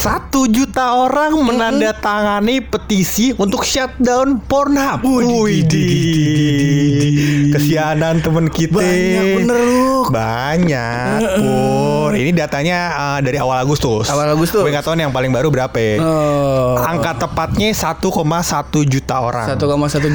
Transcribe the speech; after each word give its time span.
Satu 0.00 0.48
juta 0.48 0.96
orang 0.96 1.36
menandatangani 1.36 2.64
petisi 2.64 3.36
untuk 3.36 3.60
shutdown 3.60 4.40
Pornhub. 4.40 5.04
Widih. 6.24 7.52
Kesianan 7.52 8.24
temen 8.24 8.48
kita. 8.48 8.80
Banyak 8.80 9.24
bener 9.36 9.60
lu. 9.60 10.08
Banyak. 10.08 11.20
Pur. 11.36 12.16
Ini 12.16 12.32
datanya 12.32 12.78
uh, 12.96 13.20
dari 13.20 13.36
awal 13.36 13.60
Agustus. 13.60 14.08
Awal 14.08 14.32
Agustus. 14.32 14.64
Gue 14.64 14.72
nggak 14.72 14.82
tahu 14.82 14.96
yang 14.96 15.12
paling 15.12 15.28
baru 15.28 15.52
berapa. 15.52 15.76
ya. 15.76 16.00
Oh. 16.00 16.80
Angka 16.80 17.20
tepatnya 17.20 17.68
1,1 17.68 18.00
juta 18.88 19.14
orang. 19.20 19.46
1,1 19.52 19.60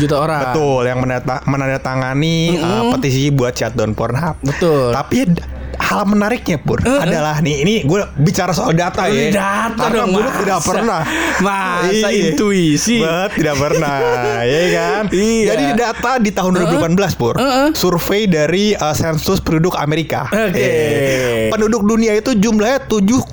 juta 0.01 0.15
orang. 0.17 0.41
Betul, 0.49 0.81
yang 0.83 0.97
menanda- 0.97 1.45
menandatangani 1.45 2.57
uh, 2.57 2.89
petisi 2.89 3.29
buat 3.29 3.53
shutdown 3.53 3.93
Pornhub. 3.93 4.33
Betul. 4.41 4.97
Tapi 4.97 5.29
d- 5.29 5.45
hal 5.85 6.01
menariknya 6.03 6.57
pur 6.57 6.81
adalah 6.81 7.37
nih 7.39 7.61
ini 7.61 7.75
gue 7.83 8.01
bicara 8.17 8.49
soal 8.49 8.73
data 8.73 9.05
ya. 9.05 9.29
Data 9.29 9.85
Karena 9.85 10.01
dong, 10.01 10.09
gue 10.11 10.23
tidak 10.41 10.59
pernah. 10.61 11.01
Masa 11.37 12.09
Iya. 12.09 12.31
intuisi? 12.31 12.97
Bet, 12.99 13.37
tidak 13.37 13.55
pernah, 13.55 13.97
ya 14.47 14.63
kan? 14.71 15.03
Iya. 15.09 15.45
Jadi 15.47 15.65
data 15.75 16.11
di 16.17 16.31
tahun 16.31 16.51
2018 16.57 16.97
pur, 17.13 17.35
survei 17.71 18.25
dari 18.25 18.73
uh, 18.73 18.91
sensus 18.91 19.37
penduduk 19.39 19.75
Amerika. 19.75 20.25
Oke. 20.27 20.57
Eh, 20.57 21.47
penduduk 21.47 21.85
dunia 21.85 22.13
itu 22.13 22.33
jumlahnya 22.33 22.87
7,5 22.87 23.29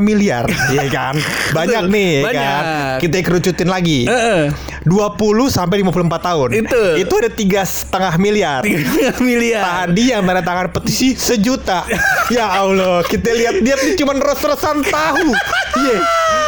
miliar, 0.00 0.44
ya 0.76 0.84
kan? 0.88 1.14
Banyak 1.52 1.82
nih, 1.86 2.10
ya 2.10 2.24
Banyak. 2.24 2.42
kan? 2.42 2.64
Kita 2.98 3.16
kerucutin 3.22 3.68
lagi. 3.68 4.04
Heeh. 4.04 4.42
20 4.84 5.48
sampai 5.48 5.80
54 5.80 6.28
tahun. 6.28 6.48
Itu. 6.60 6.82
Itu 7.00 7.14
ada 7.16 7.30
tiga 7.32 7.64
setengah 7.64 8.14
miliar. 8.20 8.60
3 8.62 9.16
miliar. 9.24 9.88
Tadi 9.88 10.12
yang 10.12 10.22
tanda 10.22 10.44
tangan 10.44 10.68
petisi 10.70 11.16
sejuta. 11.16 11.88
ya 12.34 12.60
Allah, 12.60 13.00
kita 13.04 13.32
lihat 13.32 13.64
dia 13.64 13.76
cuma 13.96 14.12
res-resan 14.20 14.84
tahu. 14.84 15.32
Iya. 15.80 15.98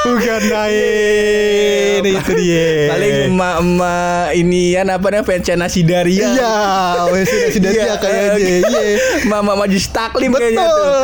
Bukan 0.06 0.42
lain. 0.46 2.00
Itu 2.06 2.32
dia. 2.36 2.70
Paling 2.88 3.14
emak-emak 3.28 4.26
ini 4.34 4.62
ya 4.72 4.82
apa 4.86 5.06
namanya 5.08 5.26
pensiun 5.26 5.58
nasi 5.58 5.80
daria. 5.82 6.26
Iya, 6.30 6.54
wes 7.10 7.26
sudah 7.26 7.48
sudah 7.50 7.70
dia 7.72 7.94
kayaknya. 7.98 8.56
Iya. 8.62 8.82
Mama 9.26 9.52
maju 9.56 9.78
taklim 9.90 10.30
kayaknya 10.30 10.64
tuh. 10.64 10.94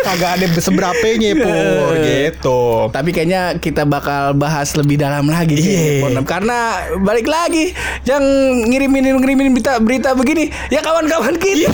Kagak 0.06 0.30
ada 0.40 0.46
seberapanya 0.56 1.30
pur 1.36 1.92
gitu. 2.00 2.60
Tapi 2.88 3.10
kayaknya 3.10 3.42
kita 3.58 3.84
bakal 3.84 4.32
bahas 4.32 4.72
lebih 4.72 4.96
dalam 4.96 5.28
lagi 5.28 5.56
Iya. 5.60 6.16
Karena 6.24 6.58
balik 6.96 7.26
lagi 7.26 7.76
yang 8.02 8.22
ngirimin 8.64 9.20
ngirimin 9.20 9.52
berita 9.52 9.76
berita 9.78 10.10
begini 10.14 10.48
ya 10.70 10.80
kawan-kawan 10.80 11.36
kita. 11.36 11.68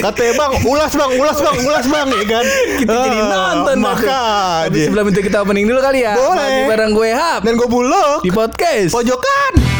Katanya 0.00 0.32
bang, 0.34 0.52
ulas 0.64 0.92
bang, 0.92 1.10
ulas 1.14 1.38
bang, 1.38 1.56
ulas 1.62 1.86
bang, 1.86 2.06
ya 2.08 2.24
kan? 2.26 2.44
kita 2.78 2.92
jadi 2.92 3.18
Ah, 3.18 3.28
nonton. 3.28 3.76
Maka. 3.78 4.22
Tapi 4.66 4.78
sebelum 4.82 5.04
itu 5.10 5.20
kita 5.22 5.44
opening 5.44 5.67
dulu 5.68 5.80
kali 5.84 6.00
ya. 6.00 6.16
Boleh. 6.16 6.64
Bareng 6.64 6.92
gue 6.96 7.10
Hap 7.12 7.44
Dan 7.44 7.60
gue 7.60 7.68
bulog 7.68 8.24
di 8.24 8.32
podcast. 8.32 8.96
pojokan. 8.96 9.77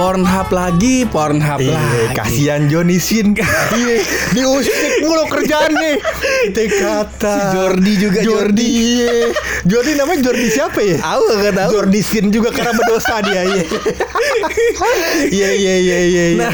Pornhub 0.00 0.48
lagi, 0.48 1.04
Pornhub 1.04 1.60
Iya, 1.60 1.76
lagi. 1.76 2.16
kasihan 2.16 2.64
Johnny 2.66 2.96
Sin. 2.96 3.36
Iya, 3.36 4.00
diusik 4.32 4.72
mulu 5.02 5.28
kerjaan 5.28 5.76
nih. 5.76 6.00
Kita 6.48 6.62
kata. 6.72 7.28
Si 7.30 7.40
Jordi 7.52 7.92
juga, 8.00 8.18
Jordi. 8.18 8.64
Iya. 8.64 9.12
Jordi 9.62 9.92
namanya 9.94 10.24
Jordi 10.24 10.48
siapa 10.48 10.80
ya? 10.80 10.96
Aku 11.04 11.36
gak 11.36 11.52
tahu. 11.52 11.70
Jordi 11.70 12.00
Sin 12.00 12.32
juga 12.32 12.48
karena 12.48 12.72
berdosa 12.72 13.20
dia. 13.20 13.44
Iya. 13.44 13.64
Iya, 15.30 15.48
iya, 15.52 15.74
iya, 15.76 15.98
iya, 16.00 16.24
iya. 16.32 16.38
Nah, 16.40 16.52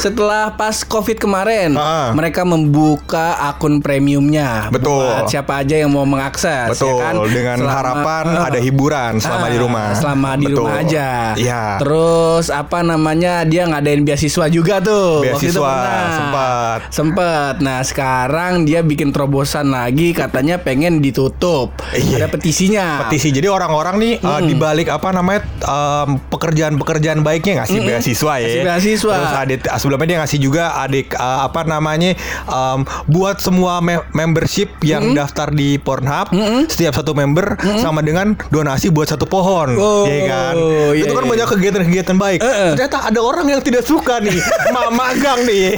setelah 0.00 0.56
pas 0.56 0.80
COVID 0.80 1.20
kemarin, 1.20 1.76
Ah. 1.76 2.10
mereka 2.12 2.42
membuka 2.42 3.36
akun 3.44 3.78
premiumnya. 3.78 4.72
Betul. 4.72 5.04
Buat 5.04 5.28
siapa 5.28 5.60
aja 5.60 5.76
yang 5.76 5.92
mau 5.92 6.04
mengakses, 6.04 6.72
Betul, 6.72 6.96
ya 6.96 7.02
kan? 7.02 7.14
dengan 7.28 7.58
Selama- 7.60 7.76
harapan 7.76 8.24
Ah. 8.32 8.48
ada 8.48 8.58
hiburan 8.58 9.12
selama 9.18 9.46
Ah, 9.46 9.50
di 9.50 9.58
rumah. 9.58 9.86
Selama 9.92 10.30
di 10.34 10.46
Betul. 10.46 10.58
rumah 10.58 10.76
aja. 10.80 11.08
Iya. 11.36 11.62
Terus 11.76 12.46
apa 12.48 12.69
namanya? 12.78 13.42
Dia 13.42 13.66
ngadain 13.66 14.06
beasiswa 14.06 14.46
juga 14.46 14.78
tuh. 14.78 15.26
Beasiswa, 15.26 15.58
pernah. 15.58 16.10
sempat. 16.14 16.78
Sempet. 16.94 17.54
Nah, 17.58 17.82
sekarang 17.82 18.62
dia 18.62 18.86
bikin 18.86 19.10
terobosan 19.10 19.74
lagi 19.74 20.14
katanya 20.14 20.62
pengen 20.62 21.02
ditutup. 21.02 21.74
Iya. 21.90 22.22
Ada 22.22 22.28
petisinya. 22.30 22.86
petisi. 23.10 23.34
Jadi 23.34 23.50
orang-orang 23.50 23.98
nih 23.98 24.12
uh, 24.22 24.38
di 24.38 24.54
balik 24.54 24.86
apa 24.86 25.10
namanya 25.10 25.42
um, 25.66 26.22
pekerjaan-pekerjaan 26.30 27.26
baiknya 27.26 27.66
ngasih 27.66 27.78
beasiswa 27.82 28.34
ya. 28.38 28.46
Ngasih 28.46 28.62
beasiswa. 28.62 29.14
Terus 29.18 29.34
adik 29.34 29.60
sebelumnya 29.80 30.06
dia 30.06 30.18
ngasih 30.22 30.38
juga 30.38 30.64
adik 30.78 31.16
uh, 31.16 31.48
apa 31.48 31.66
namanya 31.66 32.14
um, 32.46 32.86
buat 33.08 33.40
semua 33.42 33.80
me- 33.82 34.04
membership 34.14 34.70
yang 34.84 35.16
daftar 35.16 35.50
di 35.50 35.80
Pornhub 35.80 36.30
setiap 36.68 36.94
satu 36.94 37.16
member 37.16 37.56
sama 37.80 38.04
dengan 38.04 38.36
donasi 38.52 38.92
buat 38.92 39.08
satu 39.08 39.24
pohon. 39.24 39.74
Oh, 39.80 40.04
ya 40.04 40.28
kan? 40.28 40.54
iya, 40.92 41.06
Itu 41.08 41.12
kan 41.16 41.24
iya. 41.24 41.30
banyak 41.32 41.46
kegiatan-kegiatan 41.48 42.16
baik. 42.20 42.40
Eh. 42.44 42.59
Ternyata 42.74 42.98
ada 43.04 43.20
orang 43.20 43.46
yang 43.48 43.60
tidak 43.60 43.82
suka 43.82 44.18
nih. 44.18 44.36
Ma- 44.74 44.90
magang 44.90 45.40
nih. 45.42 45.76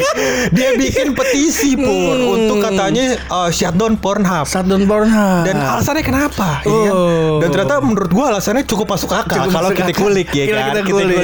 Dia 0.50 0.74
bikin 0.74 1.12
petisi 1.12 1.74
pur 1.74 2.16
untuk 2.16 2.58
katanya 2.60 3.16
uh, 3.28 3.48
shutdown 3.48 3.94
Pornhub. 3.94 4.44
Shutdown 4.44 4.84
Pornhub. 4.84 5.44
Dan 5.44 5.56
alasannya 5.58 6.02
kenapa? 6.02 6.62
ya 6.62 6.78
kan? 6.82 6.92
Oh. 6.92 7.38
Dan 7.38 7.48
ternyata 7.50 7.76
menurut 7.78 8.10
gua 8.10 8.24
alasannya 8.30 8.64
cukup 8.64 8.86
masuk 8.90 9.10
akal 9.10 9.38
Cukup 9.38 9.50
kalau 9.50 9.68
masuk 9.68 9.78
kita 9.78 9.92
akal. 9.92 10.02
kulik 10.02 10.28
ya 10.30 10.44
kan. 10.46 10.64
kita 10.68 10.80
kulik. 10.84 11.16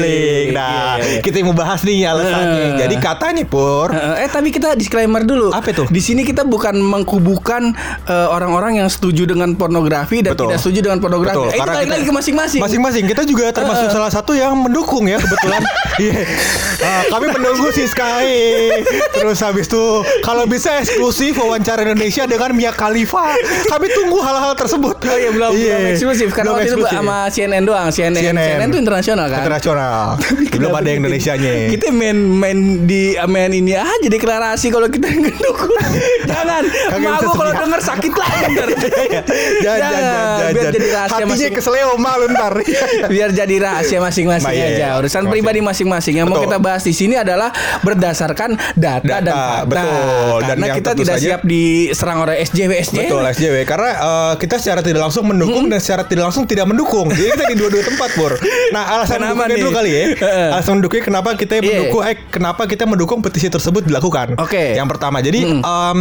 Nah, 0.51 0.77
Iya, 0.99 1.05
iya. 1.09 1.21
kita 1.21 1.37
mau 1.43 1.55
bahas 1.55 1.81
nih 1.83 2.05
alasannya. 2.05 2.59
Eh. 2.59 2.77
Jadi 2.79 2.95
katanya 2.99 3.45
Pur, 3.45 3.89
Eh, 3.91 4.25
eh 4.25 4.29
tapi 4.29 4.49
kita 4.49 4.75
disclaimer 4.75 5.23
dulu. 5.23 5.51
Apa 5.51 5.71
itu? 5.71 5.85
Di 5.89 6.01
sini 6.01 6.23
kita 6.23 6.43
bukan 6.43 6.75
mengkubukan 6.77 7.73
eh, 8.05 8.29
orang-orang 8.29 8.79
yang 8.79 8.89
setuju 8.89 9.25
dengan 9.25 9.55
pornografi 9.55 10.21
dan 10.21 10.33
Betul. 10.33 10.49
tidak 10.49 10.59
setuju 10.61 10.79
dengan 10.83 10.99
pornografi. 10.99 11.35
Betul, 11.35 11.49
Eh, 11.49 11.55
itu 11.55 11.61
karena 11.61 11.77
kita- 11.79 11.93
lagi 11.93 12.05
ke 12.05 12.15
masing-masing. 12.15 12.61
Masing-masing 12.61 13.05
kita 13.07 13.23
juga 13.23 13.45
termasuk 13.51 13.89
salah 13.89 14.09
satu 14.09 14.33
yang 14.33 14.53
mendukung 14.55 15.05
ya 15.05 15.17
kebetulan. 15.17 15.47
Iya. 15.99 16.23
Ah, 16.79 17.03
kami 17.11 17.27
menunggu 17.29 17.75
si 17.75 17.83
Sky. 17.83 18.31
Terus 19.11 19.43
habis 19.43 19.67
itu 19.67 19.83
kalau 20.23 20.47
bisa 20.47 20.79
eksklusif 20.79 21.35
wawancara 21.35 21.83
Indonesia 21.83 22.23
dengan 22.23 22.55
Mia 22.55 22.71
Khalifa. 22.71 23.35
Kami 23.67 23.91
tunggu 23.91 24.23
hal-hal 24.23 24.55
tersebut. 24.55 24.95
Oh 24.95 25.19
iya 25.19 25.35
belum, 25.35 25.51
belum 25.51 25.83
eksklusif 25.91 26.31
karena 26.31 26.55
Belum 26.55 26.57
waktu 26.57 26.71
itu 26.71 26.79
eksklusif. 26.79 26.99
sama 27.03 27.17
CNN 27.27 27.65
doang. 27.67 27.89
CNN, 27.91 28.15
CNN, 28.15 28.39
CNN. 28.39 28.69
itu 28.71 28.79
internasional 28.79 29.27
kan. 29.27 29.39
internasional. 29.43 30.03
Belum 30.55 30.71
ada 30.71 30.87
yang 30.87 30.99
Indonesianya. 31.03 31.51
Kita 31.67 31.91
main 31.91 32.15
main 32.15 32.59
di 32.87 33.03
main 33.27 33.51
ini 33.51 33.75
aja 33.75 34.07
deklarasi 34.07 34.71
kalau 34.71 34.87
kita 34.87 35.11
ngedukung. 35.19 35.75
jangan. 36.31 36.63
Gua 36.95 37.35
kalau 37.35 37.53
denger 37.59 37.81
sakit 37.83 38.13
lagi 38.15 38.43
ntar. 38.55 38.69
Jangan, 38.71 39.79
jangan, 39.83 39.99
jangan, 39.99 40.53
Biar 40.55 40.71
jadi 40.71 40.89
rahasia 40.95 41.11
Hatinya 41.11 41.35
masing 41.35 41.53
keseleo 41.55 41.91
malu 41.99 42.27
ntar. 42.31 42.55
biar 43.11 43.31
jadi 43.35 43.55
rahasia 43.59 43.99
masing-masing 43.99 44.55
iya, 44.55 44.67
aja. 44.71 44.79
iya. 44.79 44.89
Urusan. 44.95 45.27
Pribadi 45.31 45.61
masing-masing. 45.61 46.15
Yang 46.17 46.27
mau 46.27 46.37
Betul. 46.37 46.47
kita 46.47 46.59
bahas 46.59 46.83
di 46.83 46.93
sini 46.93 47.15
adalah 47.15 47.51
berdasarkan 47.83 48.51
data, 48.75 49.01
Data, 49.01 49.17
dan 49.21 49.35
fakta. 49.35 49.65
betul. 49.65 49.87
Dan 50.39 50.47
Karena 50.49 50.65
yang 50.65 50.77
kita 50.77 50.91
tidak 50.95 51.15
saja- 51.15 51.27
siap 51.29 51.41
diserang 51.43 52.19
oleh 52.21 52.35
SJW 52.41 52.73
SJW. 52.83 53.01
Betul 53.05 53.23
SJW 53.29 53.57
karena 53.65 53.91
eh, 53.95 54.33
kita 54.39 54.55
secara 54.57 54.81
tidak 54.81 55.01
langsung 55.03 55.25
mendukung 55.25 55.65
dan 55.67 55.79
secara 55.79 56.03
tidak 56.03 56.25
langsung 56.27 56.45
tidak 56.45 56.65
mendukung. 56.65 57.09
Jadi 57.09 57.29
kita 57.31 57.45
di 57.47 57.57
dua-dua 57.57 57.83
tempat, 57.85 58.11
Pur. 58.11 58.33
Nah, 58.71 58.85
alasan 58.91 59.19
Kenapa 59.19 59.35
mendukungnya 59.39 59.49
nih? 59.51 59.61
dulu 59.61 59.71
kali 59.73 59.91
ya. 59.91 60.03
Alasan 60.53 60.73
mendukungnya 60.75 61.05
kenapa 61.05 61.29
kita 61.35 61.53
Iya. 61.55 61.63
mendukung 61.65 62.03
eh 62.03 62.17
kenapa 62.29 62.63
kita 62.65 62.85
mendukung 62.85 63.19
petisi 63.19 63.49
tersebut 63.49 63.83
dilakukan. 63.85 64.39
Oke. 64.39 64.75
Yang 64.75 64.89
pertama, 64.89 65.19
jadi 65.19 65.41
em, 65.55 65.97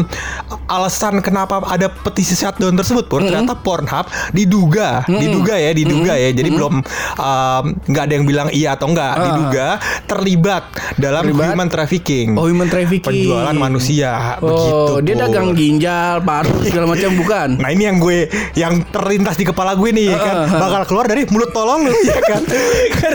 alasan 0.65 1.19
kenapa 1.19 1.61
ada 1.63 1.87
petisi 1.89 2.33
shutdown 2.33 2.75
tersebut, 2.75 3.07
Pur, 3.07 3.21
ternyata 3.21 3.55
Pornhub 3.55 4.05
diduga, 4.31 5.03
diduga 5.05 5.55
ya, 5.55 5.71
diduga 5.71 6.13
ya. 6.13 6.29
Jadi 6.31 6.49
belum 6.49 6.73
em, 7.13 7.63
nggak 7.83 8.03
ada 8.03 8.13
yang 8.13 8.25
bilang 8.25 8.47
iya 8.49 8.73
atau 8.73 8.87
enggak, 8.87 9.13
Ah. 9.17 9.25
diduga 9.27 9.67
terlibat 10.05 10.63
dalam 10.95 11.23
Terlibat? 11.23 11.47
human 11.49 11.67
trafficking. 11.67 12.27
Oh, 12.33 12.45
human 12.45 12.67
trafficking. 12.67 13.27
Penjualan 13.27 13.53
manusia, 13.53 14.37
begitu. 14.37 14.75
Oh, 14.87 14.97
dia 14.99 15.13
Pur. 15.13 15.21
dagang 15.23 15.47
ginjal, 15.51 16.15
paru 16.21 16.55
segala 16.61 16.85
macam 16.93 17.09
bukan? 17.13 17.49
Nah 17.57 17.69
ini 17.69 17.83
yang 17.83 17.97
gue 17.97 18.19
yang 18.53 18.85
terlintas 18.87 19.35
di 19.35 19.43
kepala 19.43 19.73
gue 19.73 19.89
nih 19.89 20.07
ya 20.07 20.17
kan 20.17 20.37
bakal 20.49 20.81
keluar 20.85 21.05
dari 21.05 21.25
mulut 21.25 21.49
tolong 21.49 21.83
lu 21.83 21.93
ya 21.99 22.19
kan. 22.29 22.41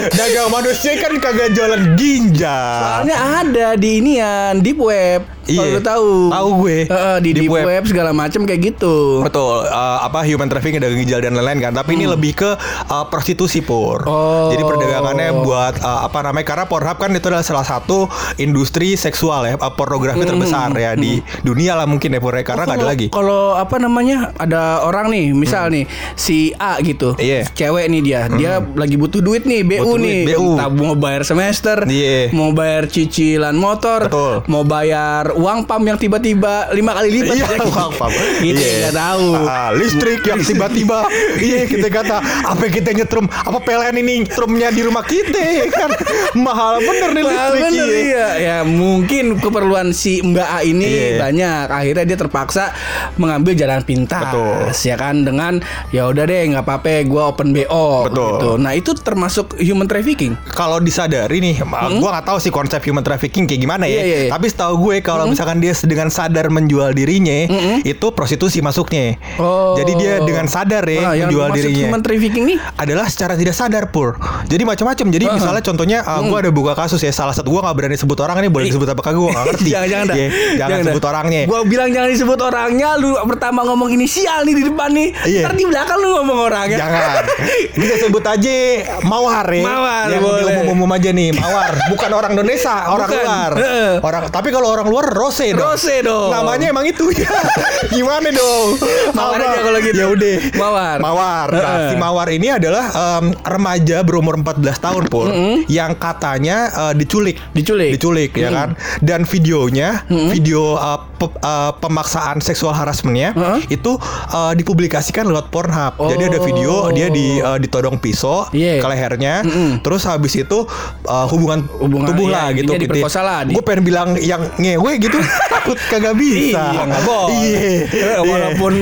Dagang 0.09 0.49
manusia 0.49 0.93
kan 0.97 1.13
kagak 1.17 1.53
jualan 1.53 1.95
ginjal. 1.95 2.81
Soalnya 3.01 3.17
ada 3.41 3.67
di 3.75 3.99
inian 3.99 4.59
deep 4.59 4.79
web. 4.79 5.23
Kalau 5.43 5.59
Iya. 5.61 5.75
lu 5.75 5.83
tahu. 5.83 6.11
Tahu 6.31 6.49
gue. 6.57 6.79
Heeh, 6.87 7.17
di 7.19 7.31
Deep 7.33 7.43
deep, 7.43 7.51
web. 7.51 7.65
web. 7.67 7.83
segala 7.85 8.11
macam 8.13 8.47
kayak 8.47 8.61
gitu. 8.65 9.21
Betul, 9.21 9.67
eh, 9.67 9.99
apa 10.01 10.23
human 10.23 10.47
trafficking 10.47 10.79
dagang 10.79 10.95
ginjal 10.97 11.19
dan 11.19 11.35
lain-lain 11.35 11.59
kan. 11.61 11.73
Tapi 11.75 11.91
ini 11.93 12.07
lebih 12.07 12.33
ke 12.37 12.51
eh, 12.55 13.05
prostitusi 13.09 13.59
pur. 13.59 14.07
Oh. 14.07 14.55
Jadi 14.55 14.63
perdagangannya 14.63 15.29
buat 15.37 15.75
eh, 15.93 16.01
apa 16.03 16.19
namanya 16.23 16.47
karena 16.47 16.65
Pornhub 16.65 16.97
kan 16.97 17.13
itu 17.13 17.29
adalah 17.29 17.45
salah 17.45 17.67
satu 17.67 18.09
industri 18.37 18.97
seksual 18.97 19.45
ya 19.45 19.55
eh, 19.55 19.73
pornografi 19.73 20.25
terbesar 20.25 20.73
ya 20.75 20.93
di 20.95 21.21
dunia 21.43 21.75
lah 21.75 21.85
mungkin 21.85 22.09
ya 22.09 22.19
Pur, 22.19 22.33
ya, 22.33 22.41
karena 22.43 22.65
nggak 22.65 22.79
ada 22.79 22.87
lagi. 22.87 23.07
Kalau 23.09 23.53
apa 23.53 23.77
namanya 23.77 24.31
ada 24.37 24.81
orang 24.81 25.11
nih, 25.11 25.35
misal 25.35 25.69
nih 25.69 25.85
si 26.15 26.55
A 26.55 26.79
gitu, 26.81 27.19
Iya. 27.19 27.45
cewek 27.49 27.87
nih 27.89 28.01
dia, 28.01 28.21
dia 28.31 28.53
lagi 28.73 28.95
butuh 28.95 29.19
duit 29.19 29.43
nih, 29.43 29.61
BU 29.61 29.83
Butuh 29.83 29.99
nih, 29.99 30.19
duit, 30.23 30.39
BU. 30.39 30.49
entah 30.55 30.69
mau 30.71 30.95
bayar 30.95 31.23
semester, 31.23 31.83
Iya. 31.85 32.31
mau 32.31 32.55
bayar 32.55 32.87
cicilan 32.87 33.53
motor, 33.53 34.07
Betul. 34.07 34.35
mau 34.47 34.63
bayar 34.63 35.35
uang 35.35 35.67
pam 35.67 35.83
yang 35.83 35.99
tiba-tiba 35.99 36.71
lima 36.71 36.95
kali 36.95 37.11
lipat, 37.13 37.35
Iya, 37.35 37.47
ya. 37.49 37.67
uang 37.75 37.91
pam. 37.93 38.11
gitu 38.39 38.55
Iya. 38.57 38.75
nggak 38.81 38.97
tahu. 38.97 39.27
Ah, 39.43 39.71
listrik 39.75 40.23
yang 40.23 40.41
tiba-tiba 40.49 40.99
iya 41.37 41.67
kita 41.67 41.89
kata 41.89 42.17
apa 42.47 42.63
kita 42.67 42.95
nyetrum 42.95 43.27
apa 43.27 43.59
PLN 43.59 43.99
ini 43.99 44.23
nyetrumnya 44.23 44.71
di 44.71 44.83
rumah 44.83 45.03
kita 45.03 45.43
kan 45.83 45.91
mahal 46.37 46.79
bener 46.79 47.11
nih 47.13 47.23
Wah, 47.23 47.33
listrik 47.49 47.63
bener, 47.65 47.87
iya. 47.89 47.99
iya. 47.99 48.29
Ya 48.39 48.57
mungkin 48.63 49.25
keperluan 49.37 49.91
si 49.91 50.21
Mbak 50.21 50.49
A 50.49 50.59
ini 50.63 50.85
Iya. 50.85 51.19
banyak. 51.21 51.67
Akhirnya 51.69 52.05
dia 52.05 52.17
terpaksa 52.17 52.71
mengambil 53.17 53.53
jalan 53.53 53.83
pintas. 53.83 54.23
Betul. 54.25 54.71
Ya 54.83 54.97
kan 54.97 55.23
dengan 55.23 55.59
ya 55.91 56.07
udah 56.07 56.23
deh 56.23 56.43
nggak 56.49 56.63
apa-apa, 56.63 57.03
gue 57.03 57.23
open 57.23 57.49
BO. 57.51 58.07
Betul. 58.07 58.31
gitu. 58.33 58.51
Nah 58.57 58.73
itu 58.73 58.91
termasuk 58.95 59.57
human 59.59 59.85
trafficking. 59.85 60.35
kalau 60.53 60.79
disadari 60.79 61.39
nih, 61.39 61.59
gua 61.99 62.11
nggak 62.13 62.27
tahu 62.27 62.39
sih 62.39 62.51
konsep 62.51 62.79
human 62.83 63.03
trafficking 63.03 63.45
kayak 63.45 63.61
gimana 63.61 63.85
ya. 63.85 63.93
Hmm? 63.93 63.99
Iya, 63.99 64.05
iya, 64.05 64.19
iya. 64.21 64.31
Tapi 64.31 64.47
setahu 64.47 64.75
gue 64.81 64.97
kalau 65.01 65.27
misalkan 65.27 65.59
dia 65.59 65.75
dengan 65.83 66.09
sadar 66.09 66.47
menjual 66.49 66.93
dirinya, 66.93 67.49
itu 67.83 68.07
prostitusi 68.11 68.61
masuknya. 68.61 69.17
Oh. 69.37 69.75
Jadi 69.75 69.93
dia 69.97 70.15
dengan 70.21 70.47
sadar 70.47 70.85
ya 70.85 71.03
Nah, 71.03 71.15
menjual 71.19 71.49
dirinya. 71.53 71.87
human 71.89 72.01
trafficking 72.01 72.45
nih 72.47 72.59
adalah 72.77 73.07
secara 73.07 73.35
tidak 73.35 73.53
sadar 73.53 73.89
pur. 73.89 74.15
Jadi 74.45 74.63
macam-macam. 74.63 75.07
Jadi 75.09 75.25
Uh-huh. 75.25 75.39
misalnya 75.39 75.63
contohnya 75.73 75.99
uh, 76.03 76.21
Hmm. 76.21 76.29
gua 76.29 76.39
ada 76.39 76.51
buka 76.51 76.73
kasus 76.73 77.01
ya. 77.01 77.11
Salah 77.11 77.33
satu 77.33 77.49
gua 77.49 77.65
nggak 77.65 77.75
berani 77.75 77.97
sebut 77.97 78.15
orang 78.19 78.37
ini 78.39 78.49
boleh 78.49 78.69
disebut 78.69 78.87
apa 78.87 79.01
kagak 79.01 79.19
gua 79.19 79.31
nggak 79.33 79.47
ngerti. 79.51 79.71
jangan 79.71 79.89
jangan. 79.89 80.07
Iya, 80.13 80.29
jangan, 80.55 80.77
dah. 80.77 80.87
sebut 80.87 81.05
orangnya. 81.05 81.41
Gua 81.45 81.59
bilang 81.63 81.89
jangan 81.89 82.09
disebut 82.09 82.39
orangnya. 82.39 82.89
Lu 82.95 83.09
pertama 83.27 83.61
ngomong 83.63 83.89
inisial 83.91 84.41
nih 84.43 84.55
di 84.55 84.65
depan 84.65 84.91
nih. 84.91 85.09
Iya. 85.25 85.41
Ntar 85.43 85.55
di 85.55 85.65
belakang 85.65 85.99
lu 85.99 86.09
ngomong 86.15 86.39
orangnya. 86.43 86.79
Jangan. 86.79 87.23
Kita 87.75 87.95
sebut 87.99 88.23
aja 88.23 88.55
Mawar 89.03 89.47
ya. 89.49 89.63
Mawar, 89.63 90.07
Yang 90.07 90.23
boleh. 90.23 90.55
umum-umum 90.61 90.91
aja 90.93 91.11
nih, 91.11 91.29
Mawar. 91.33 91.73
Bukan 91.89 92.11
orang 92.13 92.31
Indonesia, 92.33 92.75
orang 92.87 93.09
Bukan. 93.09 93.25
luar. 93.25 93.53
Heeh. 93.57 93.93
Orang 93.99 94.23
tapi 94.29 94.49
kalau 94.49 94.69
orang 94.69 94.87
luar 94.87 95.07
Rose 95.09 95.49
dong. 95.49 95.65
Rose 95.65 95.97
dong. 96.01 96.31
Namanya 96.31 96.67
emang 96.69 96.85
itu 96.85 97.09
ya. 97.11 97.31
Gimana 97.95 98.29
dong? 98.29 98.77
Mawar 99.13 99.39
aja 99.41 99.59
kalau 99.61 99.79
gitu. 99.81 99.97
Ya 99.97 100.07
udah. 100.07 100.37
Mawar. 100.55 100.97
Mawar. 100.99 101.47
Nah, 101.49 101.61
Heeh. 101.63 101.89
si 101.89 101.95
Mawar 101.97 102.29
ini 102.29 102.49
adalah 102.51 102.85
em, 102.91 103.25
remaja 103.39 104.03
berumur 104.03 104.35
14 104.35 104.61
tahun 104.79 105.05
pun 105.09 105.29
yang 105.67 105.95
katanya 105.95 106.57
eh, 106.71 106.95
diculik. 106.95 107.37
Diculik. 107.51 107.91
Diculik 107.93 108.31
ya 108.33 108.49
kan. 108.49 108.69
Dan 108.99 109.23
videonya, 109.23 110.03
video 110.09 110.75
eh, 110.75 110.99
pe- 111.17 111.37
eh, 111.37 111.73
pemaksaan 111.75 112.39
seksual 112.39 112.73
harassmentnya 112.73 113.31
Heeh. 113.33 113.61
itu 113.71 113.99
eh, 114.29 114.53
dipublikasikan 114.55 115.25
lewat 115.25 115.49
Pornhub. 115.49 115.99
Jadi 116.01 116.23
ada 116.27 116.39
video 116.41 116.61
Oh. 116.75 116.89
dia 116.89 117.07
di 117.07 117.37
eh, 117.37 117.59
ditodong 117.59 117.97
pisau 117.97 118.49
Iya. 118.49 118.79
ke 118.79 118.87
lehernya, 118.87 119.35
terus 119.79 120.03
habis 120.03 120.35
itu 120.35 120.59
eh, 121.03 121.27
hubungan, 121.29 121.67
Hubungan, 121.69 122.09
tubuh 122.09 122.27
iya, 122.27 122.35
lah 122.35 122.47
gitu. 122.51 122.73
diperkosa 122.73 123.21
lah, 123.21 123.39
di- 123.43 123.53
Gue 123.53 123.63
pengen 123.63 123.83
bilang 123.83 124.09
yang 124.17 124.41
ngewe 124.55 124.97
gitu 124.99 125.19
takut 125.53 125.77
kagak 125.85 126.15
bisa. 126.15 126.63
Iya 126.71 126.83
nggak 126.87 127.03
boleh. 127.03 127.37
Iya. 127.85 128.13
Eh, 128.13 128.23
Walaupun 128.23 128.73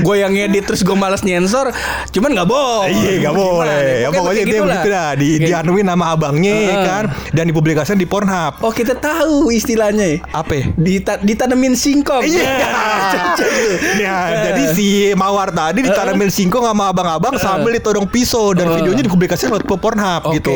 gue 0.00 0.16
yang 0.16 0.30
ngedit 0.30 0.64
terus 0.64 0.82
gue 0.82 0.92
malas 0.92 1.22
nyensor, 1.22 1.72
cuman 2.08 2.30
nggak 2.30 2.46
boleh. 2.46 2.90
Iya 2.90 3.12
nggak 3.20 3.34
boleh. 3.34 3.82
Ya 3.98 4.08
pokoknya 4.10 4.42
dia 4.44 4.60
begitu 4.60 4.88
dah. 4.88 5.10
Di, 5.10 5.28
dianuin 5.40 5.86
nama 5.86 6.04
abangnya 6.08 6.27
ya 6.34 6.74
Heeh. 6.74 6.84
kan 6.84 7.04
dan 7.32 7.44
dipublikasikan 7.46 7.96
di 7.96 8.04
Pornhub. 8.04 8.60
Oh 8.60 8.70
kita 8.70 8.92
tahu 8.92 9.48
istilahnya. 9.48 10.04
ya. 10.06 10.16
Apa? 10.34 10.52
ya? 10.52 10.64
Dita 10.74 11.12
ditanemin 11.18 11.72
singkong. 11.72 12.22
Iya. 12.22 12.48
Nah, 13.98 14.24
jadi 14.44 14.62
si 14.72 14.86
Mawar 15.14 15.50
tadi 15.50 15.82
ditanamin 15.82 16.28
singkong 16.28 16.64
sama 16.64 16.90
abang-abang 16.90 17.34
sambil 17.36 17.72
ditodong 17.72 18.06
pisau 18.06 18.52
dan 18.52 18.68
videonya 18.70 19.04
dipublikasikan 19.04 19.54
lewat 19.54 19.64
Pornhub 19.68 20.22
Oke. 20.24 20.36
gitu. 20.38 20.54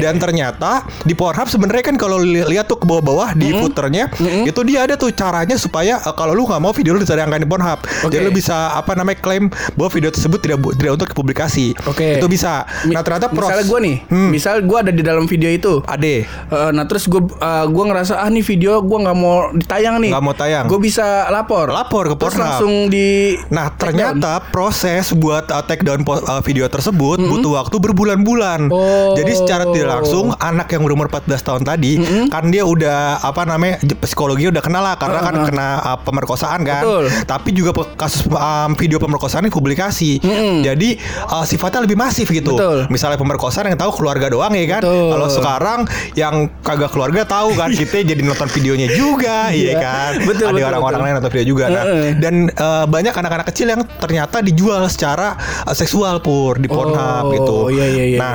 Dan 0.00 0.18
ternyata 0.18 0.84
di 1.02 1.12
Pornhub 1.12 1.48
sebenarnya 1.48 1.84
kan 1.84 1.96
kalau 1.96 2.18
li- 2.18 2.44
lihat 2.44 2.66
tuh 2.66 2.76
ke 2.76 2.84
bawah-bawah 2.84 3.32
di 3.34 3.50
footernya 3.52 4.10
itu 4.44 4.60
dia 4.62 4.84
ada 4.84 4.94
tuh 4.94 5.10
caranya 5.10 5.56
supaya 5.56 5.98
eh, 5.98 6.14
kalau 6.14 6.32
lu 6.32 6.44
nggak 6.44 6.60
mau 6.60 6.70
video 6.70 6.94
lu 6.94 7.00
ditayangkan 7.00 7.40
di 7.40 7.48
Pornhub. 7.48 7.78
Oke. 8.04 8.10
Jadi 8.10 8.22
lu 8.22 8.30
bisa 8.30 8.72
apa 8.72 8.92
namanya 8.92 9.18
klaim 9.18 9.48
bahwa 9.74 9.90
video 9.90 10.10
tersebut 10.10 10.38
tidak 10.38 10.58
tidak 10.76 10.92
untuk 10.94 11.08
publikasi. 11.12 11.72
Oke. 11.84 12.18
Itu 12.18 12.26
bisa. 12.26 12.64
Nah, 12.86 13.00
ternyata 13.00 13.28
pros- 13.28 13.48
misalnya 13.48 13.66
gue 13.66 13.78
nih, 13.80 13.96
Hmm. 14.08 14.30
misal 14.30 14.54
gue 14.60 14.78
ada 14.78 14.92
di 14.92 15.02
dalam 15.08 15.24
video 15.24 15.48
itu. 15.48 15.80
Ade. 15.84 16.22
Eh, 16.24 16.70
nah 16.70 16.84
terus 16.84 17.06
gue 17.06 17.20
gua 17.68 17.84
ngerasa 17.86 18.18
ah 18.18 18.28
nih 18.28 18.42
video 18.42 18.80
gue 18.80 18.98
nggak 18.98 19.16
mau 19.16 19.48
ditayang 19.52 19.96
nih 19.98 20.10
Nggak 20.12 20.22
mau 20.22 20.34
tayang. 20.34 20.64
gue 20.66 20.78
bisa 20.78 21.28
lapor 21.28 21.68
Lapor 21.68 22.04
ke 22.06 22.14
terus 22.14 22.34
Pornhub. 22.34 22.44
langsung 22.44 22.72
di 22.86 23.08
Nah 23.48 23.72
take 23.72 23.94
down. 23.94 24.18
ternyata 24.18 24.44
proses 24.48 25.10
buat 25.12 25.48
uh, 25.48 25.62
take 25.62 25.80
down 25.80 26.04
uh, 26.04 26.40
video 26.40 26.66
tersebut 26.66 27.16
butuh 27.18 27.56
waktu 27.56 27.76
berbulan-bulan. 27.78 28.68
Oh. 28.68 29.14
Jadi 29.14 29.32
secara 29.34 29.64
tidak 29.66 29.88
langsung 30.00 30.34
anak 30.34 30.68
yang 30.68 30.82
berumur 30.82 31.08
14 31.08 31.28
tahun 31.38 31.62
tadi 31.64 31.92
kan 32.28 32.48
dia 32.48 32.62
udah 32.62 32.98
apa 33.20 33.44
namanya 33.44 33.78
psikologinya 33.98 34.58
udah 34.58 34.64
kenal 34.64 34.82
lah 34.82 34.94
karena 34.94 35.18
kan 35.20 35.34
kena 35.44 35.68
uh, 35.84 35.98
pemerkosaan 35.98 36.60
kan. 36.62 36.82
Betul. 36.84 37.04
Tapi 37.24 37.48
juga 37.50 37.70
kasus 37.94 38.26
um, 38.26 38.72
video 38.74 38.98
pemerkosaan 38.98 39.44
ini 39.44 39.52
publikasi. 39.52 40.18
Jadi 40.60 40.98
uh, 41.26 41.44
sifatnya 41.44 41.84
lebih 41.84 41.96
masif 41.96 42.28
gitu. 42.28 42.56
Betul. 42.56 42.88
Misalnya 42.88 43.16
pemerkosaan 43.16 43.68
yang 43.68 43.78
tahu 43.78 43.94
keluarga 43.94 44.28
doang 44.28 44.52
ya 44.52 44.66
kan. 44.68 44.82
Betul. 44.88 45.08
Kalau 45.10 45.28
sekarang 45.28 45.80
yang 46.14 46.34
kagak 46.60 46.90
keluarga 46.90 47.22
tahu 47.22 47.52
kan 47.52 47.70
kita 47.78 48.02
jadi 48.02 48.20
nonton 48.20 48.48
videonya 48.48 48.88
juga, 48.90 49.52
iya 49.52 49.66
Iya. 49.68 49.74
kan. 49.78 50.12
Betul, 50.24 50.48
Ada 50.50 50.64
orang-orang 50.66 51.00
lain 51.02 51.14
nonton 51.16 51.30
video 51.30 51.46
juga. 51.46 51.64
Nah, 51.68 51.84
dan 52.16 52.34
eh, 52.48 52.84
banyak 52.86 53.12
anak-anak 53.12 53.46
kecil 53.46 53.68
yang 53.68 53.82
ternyata 53.98 54.40
dijual 54.40 54.80
secara 54.86 55.36
eh, 55.64 55.74
seksual 55.74 56.18
pur 56.18 56.56
di 56.56 56.66
Pornhub 56.66 56.96
Oh, 57.20 57.30
gitu. 57.30 57.56
iya, 57.68 57.86
iya, 57.86 58.04
iya, 58.06 58.18
nah, 58.18 58.34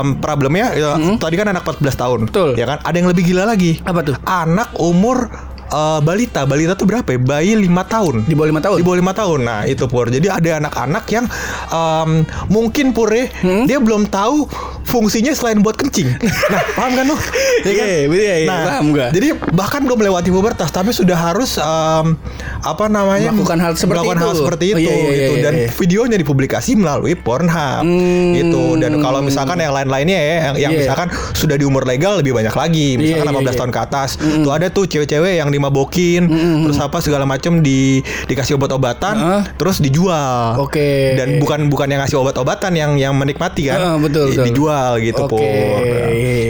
em, 0.00 0.06
problemnya 0.16 0.72
ya, 0.72 0.90
tadi 1.16 1.34
kan 1.34 1.46
anak 1.46 1.62
14 1.62 1.92
tahun, 1.94 2.20
Betul. 2.28 2.56
ya 2.56 2.64
kan? 2.64 2.78
Ada 2.80 2.96
yang 2.96 3.08
lebih 3.10 3.22
gila 3.26 3.44
lagi. 3.44 3.82
Apa 3.82 4.00
tuh? 4.00 4.16
Anak 4.24 4.72
umur 4.76 5.28
eh, 5.66 6.00
balita, 6.00 6.44
balita 6.44 6.72
tuh 6.72 6.84
berapa 6.84 7.06
ya? 7.06 7.18
Bayi 7.18 7.52
5 7.54 7.68
tahun. 7.86 8.14
di 8.24 8.32
bawah 8.32 8.48
lima 8.48 8.60
tahun 8.60 8.76
Di 8.78 8.84
bawah 8.84 8.98
lima 8.98 9.12
tahun. 9.12 9.38
Nah 9.40 9.60
itu 9.64 9.84
pur. 9.84 10.06
Jadi 10.06 10.26
ada 10.26 10.50
anak-anak 10.58 11.04
yang 11.08 11.24
em, 11.66 12.10
mungkin 12.48 12.90
pur 12.90 13.08
ya, 13.08 13.26
Hmm? 13.36 13.64
dia 13.64 13.76
belum 13.76 14.06
tahu 14.06 14.46
fungsinya 14.84 15.32
selain 15.32 15.58
buat 15.58 15.74
kencing. 15.74 16.06
nah 16.52 16.62
paham 16.74 16.92
kan 16.92 17.04
lu? 17.04 17.16
Ya 17.62 17.72
kan? 17.74 17.86
Iya, 17.86 17.98
iya, 18.06 18.34
iya, 18.36 18.46
nah, 18.46 18.58
paham 18.70 18.86
gua. 18.90 19.06
Jadi 19.10 19.28
bahkan 19.50 19.80
belum 19.82 19.98
melewati 19.98 20.30
pubertas, 20.30 20.68
tapi 20.68 20.90
sudah 20.90 21.16
harus 21.16 21.56
em, 21.56 22.14
apa 22.60 22.84
namanya 22.86 23.30
Melakukan 23.30 23.58
hal 23.60 23.72
seperti 23.74 23.90
melakukan 23.94 24.16
itu. 24.16 24.24
hal 24.24 24.32
seperti 24.36 24.64
Oh, 24.64 24.72
itu 24.72 24.80
iya, 24.80 24.94
iya, 24.94 25.10
gitu. 25.10 25.32
iya, 25.32 25.42
Dan 25.42 25.54
iya. 25.56 25.68
videonya 25.70 26.16
dipublikasi 26.16 26.70
melalui 26.74 27.14
Pornhub 27.14 27.82
Hmm. 27.84 28.32
gitu. 28.34 28.76
Dan 28.76 28.98
kalau 28.98 29.20
misalkan 29.20 29.58
yang 29.58 29.72
lain-lainnya 29.72 30.16
ya, 30.16 30.36
yang, 30.44 30.56
yang 30.60 30.72
Iya. 30.72 30.80
misalkan 30.82 31.08
sudah 31.32 31.54
di 31.54 31.64
umur 31.64 31.84
legal 31.84 32.18
lebih 32.18 32.32
banyak 32.32 32.52
lagi, 32.52 32.88
misalkan 32.94 33.24
Iya, 33.24 33.30
iya, 33.30 33.34
18 33.34 33.50
iya. 33.50 33.58
tahun 33.58 33.70
ke 33.70 33.80
atas, 33.82 34.08
tuh 34.16 34.52
ada 34.52 34.66
tuh 34.68 34.84
cewek-cewek 34.84 35.34
yang 35.36 35.48
dimabokin, 35.54 36.26
terus 36.62 36.76
apa 36.76 36.98
segala 36.98 37.24
macam 37.24 37.58
di 37.58 37.98
dikasih 38.26 38.54
obat-obatan, 38.54 39.14
Heeh. 39.14 39.42
terus 39.54 39.78
dijual. 39.78 40.58
Oke. 40.58 41.14
Dan 41.14 41.38
bukan 41.38 41.66
bukan 41.66 41.86
yang 41.86 42.00
ngasih 42.00 42.18
obat-obatan 42.18 42.72
yang 42.72 42.92
yang 42.94 43.14
menikmati 43.14 43.66
kan, 43.66 43.78
Heeh, 43.78 43.96
betul, 44.00 44.26
betul. 44.28 44.44
dijual 44.44 44.90
gitu 44.98 45.22
Oke. 45.22 45.30
Pur. 45.30 45.82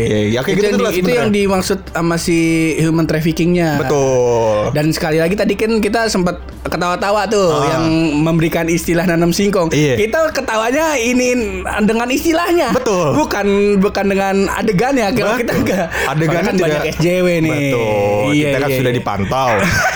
Ya, 0.04 0.18
ya 0.30 0.40
kayak 0.40 0.48
itu 0.50 0.60
gitu 0.62 0.68
yang, 0.70 0.80
lah 0.80 0.90
di- 0.90 1.00
itu 1.00 1.10
yang 1.12 1.30
dimaksud 1.30 1.78
sama 1.86 2.16
si 2.16 2.38
human 2.76 3.04
traffickingnya 3.04 3.76
Betul. 3.78 4.70
Dan 4.70 4.90
sekali 4.90 5.16
lagi 5.16 5.34
tadi 5.34 5.54
kan 5.54 5.78
kita 5.78 6.06
sempat 6.06 6.38
ketawa-tawa 6.64 7.26
tuh 7.26 7.50
Ah. 7.54 7.76
yang 7.76 7.84
memberikan 8.18 8.66
istilah 8.66 9.04
nanam 9.04 9.30
singkong. 9.30 9.68
Iya. 9.70 9.96
Kita 9.96 10.32
ketawanya 10.32 10.96
ini 10.96 11.60
dengan 11.82 12.08
istilahnya. 12.08 12.72
Betul. 12.72 13.12
Bukan 13.14 13.46
bukan 13.78 14.04
dengan 14.06 14.34
adegannya. 14.48 15.12
Kalau 15.12 15.36
kita 15.36 15.52
enggak. 15.54 15.86
Adegannya 16.06 16.44
kan 16.46 16.56
banyak 16.56 16.82
SJW 16.94 17.26
nih. 17.40 17.52
Betul. 17.70 18.24
Iya, 18.30 18.44
kita 18.46 18.58
kan 18.58 18.68
iya, 18.68 18.76
sudah 18.76 18.90
iya. 18.90 18.93
Dipantau. 18.94 19.50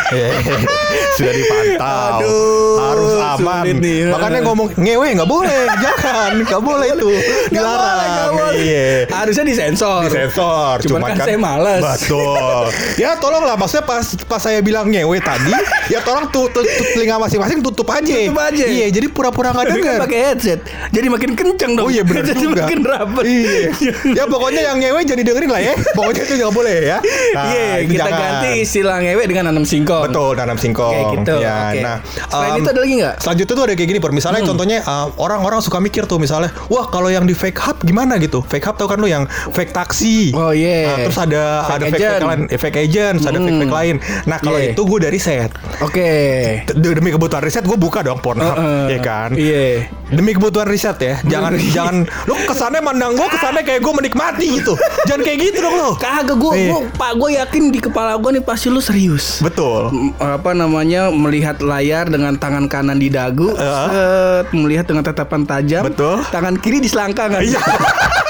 sudah 1.16 1.32
dipantau. 1.32 2.18
Aduh, 2.18 2.76
Harus 2.78 3.12
aman. 3.36 3.64
nih. 3.76 4.08
Makanya 4.08 4.40
ngomong 4.42 4.68
ngewe 4.74 5.08
nggak 5.14 5.28
boleh, 5.28 5.62
jangan, 5.84 6.32
nggak 6.42 6.62
boleh 6.62 6.88
itu. 6.88 7.08
Dilarang. 7.50 8.32
Iya. 8.54 8.88
Harusnya 9.08 9.44
disensor. 9.44 10.06
Disensor, 10.06 10.80
Cuman 10.80 11.00
kan 11.08 11.16
saya 11.20 11.38
males. 11.38 11.82
Betul. 11.82 12.64
ya 13.02 13.14
tolonglah 13.16 13.54
maksudnya 13.54 13.84
pas 13.84 14.04
pas 14.24 14.40
saya 14.40 14.58
bilang 14.58 14.88
ngewe 14.88 15.18
tadi, 15.18 15.52
ya 15.88 16.00
tolong 16.00 16.30
tuh 16.30 16.48
tuh 16.48 16.64
telinga 16.94 17.18
masing-masing 17.18 17.60
tutup 17.60 17.88
aja. 17.88 18.08
Tutup 18.08 18.38
aja. 18.38 18.64
Iya, 18.64 18.86
jadi 18.88 19.06
pura-pura 19.08 19.52
nggak 19.52 19.66
Tapi 19.66 19.78
kan 19.78 19.84
dengar. 19.90 20.00
pakai 20.06 20.18
headset. 20.24 20.60
Jadi 20.88 21.06
makin 21.06 21.30
kenceng 21.34 21.72
dong. 21.74 21.84
Oh 21.84 21.90
iya 21.90 22.02
benar 22.02 22.24
juga. 22.30 22.64
makin 22.64 22.80
rapet. 22.82 23.24
Iya. 23.28 23.68
ya 24.14 24.24
pokoknya 24.24 24.60
yang 24.64 24.76
ngewe 24.78 25.00
jadi 25.04 25.22
dengerin 25.22 25.50
lah 25.50 25.62
ya. 25.62 25.74
Pokoknya 25.92 26.22
itu 26.24 26.34
nggak 26.38 26.54
boleh 26.54 26.76
ya. 26.86 26.98
Nah, 27.30 27.44
Iya, 27.48 27.66
kita 27.84 28.04
jangan. 28.04 28.20
ganti 28.20 28.50
istilah 28.60 28.87
ngewe 28.96 29.24
dengan 29.24 29.44
nanam 29.46 29.62
singkong. 29.62 30.08
Betul, 30.08 30.32
nanam 30.34 30.56
singkong. 30.56 30.92
Kayak 30.92 31.06
gitu. 31.14 31.34
Ya, 31.38 31.56
Oke. 31.68 31.80
nah, 31.80 31.96
Selain 32.26 32.50
em, 32.50 32.58
itu 32.58 32.68
ada 32.68 32.80
lagi 32.80 32.94
nggak? 32.96 33.14
Selanjutnya 33.20 33.54
tuh 33.54 33.64
ada 33.64 33.74
kayak 33.74 33.88
gini, 33.88 33.98
Pur. 33.98 34.10
Misalnya 34.10 34.40
Hmm. 34.40 34.48
contohnya 34.48 34.78
uh, 34.82 35.06
orang-orang 35.16 35.60
suka 35.60 35.78
mikir 35.78 36.04
tuh 36.04 36.16
misalnya, 36.16 36.48
wah 36.66 36.86
kalau 36.86 37.06
yang 37.06 37.22
di 37.22 37.32
fake 37.32 37.58
hub 37.58 37.78
gimana 37.82 38.16
gitu? 38.16 38.40
Fake 38.40 38.64
hub 38.64 38.74
tau 38.74 38.86
kan 38.86 38.96
lu 38.96 39.04
yang 39.04 39.24
fake 39.50 39.70
taksi. 39.70 40.32
Oh, 40.32 40.50
iya. 40.50 40.88
Nah, 40.88 40.96
terus 41.04 41.18
ada 41.18 41.42
Fake 41.60 41.74
ada 41.74 41.84
fake 41.84 41.92
fake 41.92 42.06
agent. 42.08 42.22
lain, 42.24 42.40
eh, 42.46 42.58
fake 42.58 42.78
agent, 42.80 43.18
ada 43.20 43.38
fake 43.38 43.58
fake 43.58 43.74
lain. 43.74 43.96
Nah 44.24 44.38
kalau 44.38 44.56
Iya. 44.56 44.70
itu 44.70 44.82
gue 44.82 44.98
dari 45.00 45.18
set. 45.18 45.50
Oke. 45.80 46.10
Demi 46.70 47.10
kebutuhan 47.10 47.42
riset 47.42 47.62
gue 47.62 47.74
buka 47.74 48.00
dong 48.00 48.18
Pornhub, 48.18 48.54
Heeh. 48.54 48.84
ya 48.90 48.98
kan? 49.00 49.30
Iya. 49.32 49.90
Demi 50.08 50.32
kebutuhan 50.32 50.64
riset 50.64 50.96
ya, 50.98 51.20
jangan 51.22 51.52
jangan 51.68 51.96
lu 52.24 52.34
kesannya 52.42 52.80
mandang 52.80 53.12
gue 53.12 53.28
kesannya 53.28 53.60
kayak 53.60 53.80
gue 53.80 53.92
menikmati 53.94 54.46
gitu. 54.54 54.72
jangan 55.04 55.20
kayak 55.20 55.38
gitu 55.42 55.58
dong 55.60 55.74
lo. 55.74 55.90
Kagak 55.96 56.32
gue, 56.34 56.52
Iya. 56.54 56.70
gue 56.70 56.80
pak 56.94 57.12
gue 57.14 57.30
yakin 57.36 57.62
di 57.68 57.78
kepala 57.78 58.16
gue 58.16 58.30
nih 58.32 58.42
pasti 58.42 58.68
lu 58.68 58.77
serius. 58.80 59.40
Betul. 59.42 59.90
M- 59.90 60.14
apa 60.18 60.54
namanya 60.54 61.10
melihat 61.10 61.58
layar 61.60 62.08
dengan 62.08 62.36
tangan 62.36 62.66
kanan 62.66 62.98
di 62.98 63.10
dagu, 63.10 63.52
set, 63.56 64.50
melihat 64.54 64.86
dengan 64.86 65.04
tatapan 65.04 65.42
tajam, 65.44 65.82
Betul. 65.86 66.22
tangan 66.30 66.54
kiri 66.58 66.78
di 66.82 66.88
selangkangan. 66.88 67.42
Iya. 67.42 67.60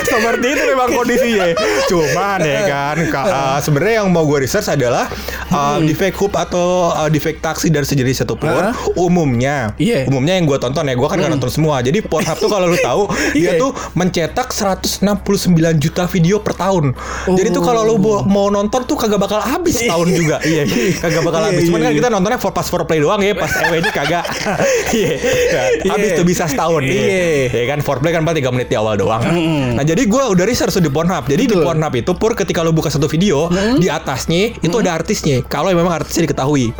Seperti 0.00 0.46
itu 0.48 0.62
memang 0.66 0.88
kondisinya. 0.90 1.46
Cuman 1.86 2.38
ya 2.40 2.60
kan, 2.64 2.96
ka- 3.08 3.26
uh, 3.26 3.58
sebenarnya 3.58 3.94
yang 3.98 4.08
mau 4.08 4.24
gue 4.24 4.38
research 4.40 4.68
adalah 4.68 5.08
uh, 5.48 5.78
di 5.78 5.92
fake 5.92 6.16
hoop 6.16 6.34
atau 6.34 6.90
uh, 6.90 7.08
fake 7.08 7.38
taksi 7.38 7.68
dan 7.68 7.82
sejenis 7.82 8.22
itu 8.22 8.34
pun 8.34 8.48
Hah? 8.48 8.72
umumnya, 8.94 9.72
Iya. 9.76 10.06
umumnya 10.06 10.34
yang 10.34 10.44
gue 10.44 10.58
tonton 10.58 10.82
ya, 10.82 10.94
gue 10.94 11.04
kan 11.04 11.16
nggak 11.16 11.32
nonton 11.32 11.50
semua. 11.50 11.80
Jadi 11.80 11.98
Pornhub 12.00 12.36
tuh 12.36 12.46
kalau 12.46 12.66
lu 12.66 12.78
tahu 12.78 13.02
dia 13.32 13.54
Iya. 13.54 13.58
tuh 13.58 13.70
mencetak 13.92 14.48
169 14.50 15.04
juta 15.76 16.04
video 16.06 16.38
per 16.38 16.54
tahun. 16.54 16.92
Jadi 17.26 17.48
tuh 17.50 17.62
kalau 17.62 17.82
lu 17.82 17.96
bo- 17.96 18.22
mau 18.22 18.48
nonton 18.48 18.84
tuh 18.84 18.96
kagak 18.96 19.18
bakal 19.18 19.40
habis 19.40 19.80
tahun 19.80 20.08
juga. 20.10 20.36
Iya, 20.48 20.64
kagak 20.96 21.22
bakal 21.22 21.40
Iya, 21.40 21.48
habis. 21.50 21.64
Cuman 21.66 21.78
iya, 21.78 21.84
kan 21.84 21.92
iya. 21.92 21.98
kita 21.98 22.08
nontonnya 22.08 22.38
for 22.38 22.50
pas 22.50 22.64
for 22.64 22.82
play 22.82 22.98
doang 22.98 23.20
ya, 23.20 23.34
pas 23.34 23.50
EW 23.60 23.74
ini 23.76 23.90
kagak. 23.90 24.24
Iya. 24.90 25.12
Habis 25.86 26.08
Iya. 26.08 26.16
tuh 26.16 26.24
bisa 26.24 26.44
setahun. 26.44 26.82
Iya. 26.82 26.94
Iya. 26.94 27.28
Ya 27.54 27.64
kan 27.66 27.78
foreplay 27.80 28.10
kan 28.10 28.22
paling 28.22 28.40
3 28.40 28.48
menit 28.50 28.68
di 28.68 28.76
awal 28.76 28.94
doang. 28.94 29.20
Nah, 29.78 29.86
jadi 29.86 30.02
gue 30.04 30.22
udah 30.34 30.42
research 30.42 30.82
di 30.82 30.90
Pornhub. 30.90 31.30
Jadi 31.30 31.46
di 31.46 31.54
Betul. 31.54 31.62
Pornhub 31.62 31.94
itu 31.94 32.10
pur 32.12 32.34
ketika 32.34 32.66
lo 32.66 32.74
buka 32.74 32.90
satu 32.90 33.06
video, 33.06 33.46
di 33.78 33.86
atasnya 33.86 34.58
itu 34.58 34.74
ada 34.74 34.90
artisnya. 34.92 35.38
Kalau 35.46 35.70
memang 35.70 35.94
artisnya 35.94 36.26
diketahui. 36.26 36.74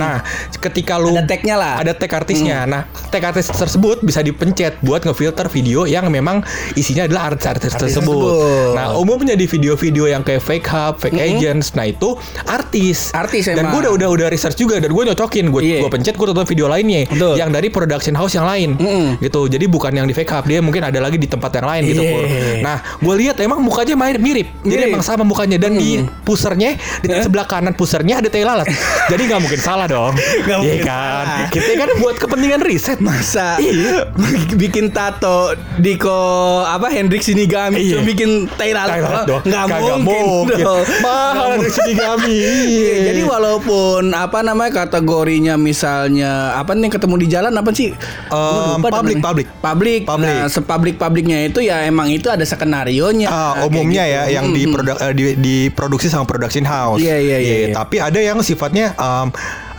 Nah, 0.00 0.24
ketika 0.56 0.96
lu 0.96 1.12
Ada 1.12 1.28
tag-nya 1.28 1.60
lah. 1.60 1.74
Ada 1.84 1.92
tag 1.92 2.08
artisnya. 2.16 2.64
Nah, 2.64 2.88
tag 3.12 3.20
artis 3.26 3.44
tersebut 3.46 4.00
bisa 4.00 4.24
dipencet 4.24 4.80
buat 4.80 5.04
ngefilter 5.04 5.52
video 5.52 5.84
yang 5.84 6.08
memang 6.08 6.40
isinya 6.72 7.04
adalah 7.04 7.28
artis-artis 7.28 7.76
tersebut. 7.76 8.08
tersebut. 8.08 8.72
Nah, 8.72 8.96
umumnya 8.96 9.36
di 9.36 9.44
video-video 9.44 10.08
yang 10.08 10.24
kayak 10.24 10.40
fake 10.40 10.66
hub, 10.66 10.96
fake 10.96 11.20
agents, 11.20 11.76
nah 11.76 11.84
itu 11.84 12.16
artis. 12.46 13.12
Artis 13.12 13.52
Dan 13.52 13.68
gue 13.68 13.80
udah 13.84 13.92
udah 13.92 14.08
udah 14.08 14.26
research 14.30 14.56
juga 14.56 14.80
dan 14.80 14.88
gue 14.88 15.02
nyocokin, 15.04 15.52
gue 15.52 15.60
Iya. 15.60 15.84
gue 15.84 15.90
pencet 15.90 16.14
gue 16.16 16.24
tonton 16.24 16.46
video 16.46 16.66
lainnya 16.66 17.04
Betul. 17.04 17.34
yang 17.36 17.50
dari 17.52 17.68
production 17.68 18.14
house 18.14 18.32
yang 18.32 18.46
lain 18.46 18.78
Mm-mm. 18.80 19.20
gitu 19.20 19.44
jadi 19.44 19.66
bukan 19.66 19.92
yang 19.92 20.06
di 20.06 20.14
fake 20.14 20.30
up 20.30 20.44
dia 20.46 20.62
mungkin 20.62 20.80
ada 20.82 20.96
lagi 20.98 21.20
di 21.20 21.28
tempat 21.28 21.52
yang 21.52 21.66
lain 21.68 21.82
gitu 21.84 22.02
Iya. 22.02 22.16
Pur. 22.30 22.56
nah 22.60 22.76
gue 22.96 23.14
lihat 23.18 23.36
emang 23.38 23.58
mukanya 23.58 23.94
mirip 23.94 24.20
mirip 24.20 24.48
jadi 24.60 24.70
Mirip. 24.80 24.90
emang 24.90 25.02
sama 25.02 25.22
mukanya 25.22 25.56
dan 25.56 25.74
di 25.74 25.98
pusernya 26.20 26.74
di 27.00 27.08
sebelah 27.16 27.44
kanan 27.44 27.72
pusernya 27.72 28.18
ada 28.18 28.28
tai 28.28 28.42
lalat 28.42 28.66
jadi 29.06 29.22
nggak 29.26 29.40
mungkin 29.40 29.58
salah 29.58 29.86
dong 29.86 30.14
Iya 30.40 30.56
mungkin 30.56 30.80
kan 30.82 31.24
salah. 31.26 31.48
kita 31.50 31.70
kan 31.76 31.88
buat 31.96 32.16
kepentingan 32.16 32.60
riset 32.60 32.98
Masa 32.98 33.56
Iya. 33.56 34.10
bikin 34.60 34.90
tato 34.90 35.52
di 35.76 35.94
ko 35.94 36.14
apa 36.62 36.88
Hendrik 36.88 37.20
Sinigami 37.20 37.80
Iya. 37.82 38.02
bikin 38.02 38.46
tai 38.50 38.70
lalat 38.70 38.90
Tai 38.90 39.02
lalat 39.02 39.24
dong 39.26 39.42
nggak 39.42 39.62
Kagak 39.62 39.98
mungkin, 40.00 40.58
dong. 40.58 40.84
mahal 41.00 41.48
Nggak 41.50 41.58
dari 41.60 41.72
sini 41.72 41.94
kami 41.94 42.38
Iya, 42.60 42.94
jadi 43.06 43.20
walaupun 43.24 44.02
apa 44.10 44.38
namanya 44.40 44.84
kategorinya 44.84 45.54
misalnya 45.56 46.30
apa 46.52 46.72
nih 46.72 46.90
ketemu 46.90 47.14
di 47.16 47.26
jalan 47.26 47.52
apa 47.52 47.70
sih? 47.70 47.94
Lupa 48.30 48.90
public, 48.92 49.18
public. 49.18 49.46
Public. 49.60 50.00
Public. 50.04 50.28
Nah, 50.28 50.46
sepublik 50.46 50.96
publiknya 50.96 51.38
itu 51.44 51.60
ya 51.60 51.82
emang 51.82 52.09
itu 52.10 52.28
ada 52.28 52.42
skenario 52.42 53.10
nya. 53.14 53.28
Ah, 53.30 53.52
umumnya 53.66 54.04
ya 54.04 54.22
yang 54.28 54.50
di, 54.50 54.66
produk, 54.66 54.96
eh, 54.98 55.14
di 55.14 55.24
diproduksi 55.38 56.10
sama 56.10 56.26
production 56.26 56.66
house. 56.66 56.98
Iya, 56.98 57.16
iya, 57.18 57.38
iya, 57.38 57.54
iya. 57.70 57.76
Tapi 57.76 58.02
ada 58.02 58.18
yang 58.18 58.42
sifatnya 58.42 58.92
um, 58.98 59.30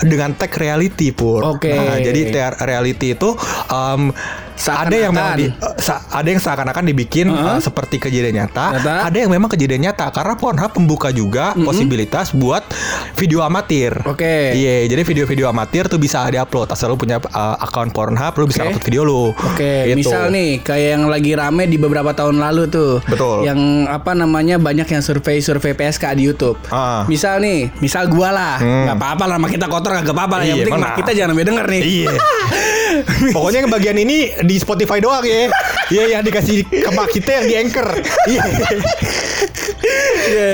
dengan 0.01 0.33
tag 0.33 0.51
reality 0.55 1.11
pur. 1.11 1.43
Oke. 1.45 1.71
Nah, 1.71 1.99
jadi 1.99 2.53
reality 2.63 3.13
itu 3.13 3.35
um, 3.69 4.09
ada 4.63 4.93
yang 4.93 5.11
memang 5.11 5.33
di, 5.35 5.45
ada 6.11 6.27
yang 6.27 6.37
seakan-akan 6.37 6.83
dibikin 6.85 7.27
Uh-huh. 7.31 7.55
eh, 7.55 7.59
seperti 7.59 7.95
kejadian 7.97 8.35
nyata. 8.37 8.75
Nyata. 8.75 8.93
Ada 9.07 9.17
yang 9.17 9.31
memang 9.31 9.47
kejadian 9.47 9.81
nyata 9.83 10.09
karena 10.09 10.35
Pornhub 10.35 10.71
membuka 10.75 11.09
juga 11.09 11.55
posibilitas 11.55 12.31
buat 12.31 12.61
video 13.15 13.39
amatir. 13.39 13.95
Oke. 14.03 14.51
Iya, 14.51 14.85
jadi 14.85 15.01
video-video 15.01 15.47
amatir 15.47 15.87
tuh 15.87 15.95
bisa 15.95 16.27
diupload. 16.27 16.69
Asal 16.69 16.89
lu 16.89 16.97
punya 16.97 17.17
eh, 17.17 17.55
akun 17.57 17.89
Pornhub, 17.89 18.33
lu 18.35 18.45
bisa 18.45 18.61
Oke. 18.61 18.67
upload 18.69 18.83
video 18.83 19.01
lu. 19.01 19.31
Oke, 19.31 19.87
Gitu. 19.87 19.97
misal 19.97 20.29
nih 20.29 20.59
kayak 20.59 20.89
yang 20.91 21.05
lagi 21.05 21.31
rame 21.31 21.63
di 21.65 21.77
beberapa 21.77 22.11
tahun 22.11 22.37
lalu 22.37 22.67
tuh. 22.67 22.99
Betul. 23.05 23.43
Yang 23.43 23.59
apa 23.87 24.11
namanya 24.11 24.55
banyak 24.57 24.85
yang 24.85 25.01
survei-survei 25.01 25.71
PSK 25.71 26.11
di 26.13 26.23
YouTube. 26.23 26.59
Ah. 26.67 27.07
Misal 27.07 27.39
nih, 27.39 27.71
misal 27.79 28.05
gua 28.07 28.29
lah, 28.29 28.55
Hmm. 28.57 28.85
nggak 28.85 28.97
apa-apa 28.97 29.23
lah, 29.25 29.35
sama 29.37 29.47
kita 29.47 29.65
kotor 29.65 29.91
gak 29.93 30.07
apa-apa 30.07 30.35
lah. 30.37 30.45
Yang 30.45 30.57
Iya, 30.57 30.65
penting 30.67 30.83
kita 30.97 31.11
jangan 31.13 31.29
sampai 31.31 31.45
denger 31.45 31.65
nih. 31.69 31.81
Iya. 31.81 32.11
Pokoknya 33.31 33.59
bagian 33.67 33.95
ini 33.95 34.17
di 34.51 34.59
Spotify 34.59 34.99
doang 34.99 35.23
ya. 35.23 35.47
Iya 35.91 36.03
yang 36.19 36.23
dikasih 36.23 36.67
ke 36.67 36.91
kita 37.11 37.41
yang 37.41 37.45
di 37.47 37.55
Anchor. 37.55 37.87
Iya. 38.27 38.43
Iya. 40.21 40.49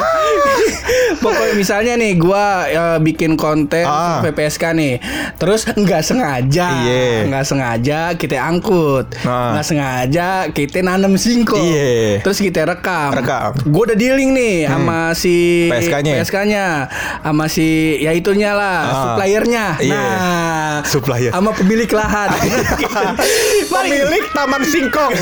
Pokoknya 1.17 1.53
misalnya 1.53 1.93
nih 1.95 2.13
gua 2.15 2.45
eh, 2.65 2.97
bikin 2.99 3.35
konten 3.35 3.83
Ah. 3.83 4.21
PPSK 4.21 4.63
nih. 4.71 4.95
Terus 5.35 5.65
nggak 5.67 6.01
sengaja, 6.01 6.67
nggak 7.25 7.43
sengaja 7.43 7.99
kita 8.13 8.37
angkut. 8.39 9.05
Nah. 9.21 9.53
Nggak 9.53 9.65
sengaja 9.65 10.27
kita 10.49 10.79
nanam 10.81 11.13
singkong. 11.15 11.61
Iya. 11.61 12.21
Terus 12.21 12.37
kita 12.39 12.65
rekam. 12.65 13.11
Rekam. 13.13 13.53
Hmm. 13.53 13.67
Gua 13.67 13.83
udah 13.85 13.97
dealing 13.97 14.31
nih 14.31 14.55
sama 14.65 15.11
si 15.13 15.67
PSK-nya. 15.67 16.13
PSK-nya 16.15 16.65
sama 17.21 17.45
si 17.47 17.67
ya 17.99 18.11
itunya 18.11 18.53
lah, 18.53 18.79
Ah. 18.79 18.93
suppliernya. 19.03 19.65
Iya. 19.79 19.93
Nah, 19.97 20.73
Supplier. 20.83 21.31
sama 21.31 21.51
pemilik 21.51 21.89
lahan. 21.89 22.29
Pemilik 23.73 24.23
Taman 24.31 24.61
Singkong. 24.63 25.13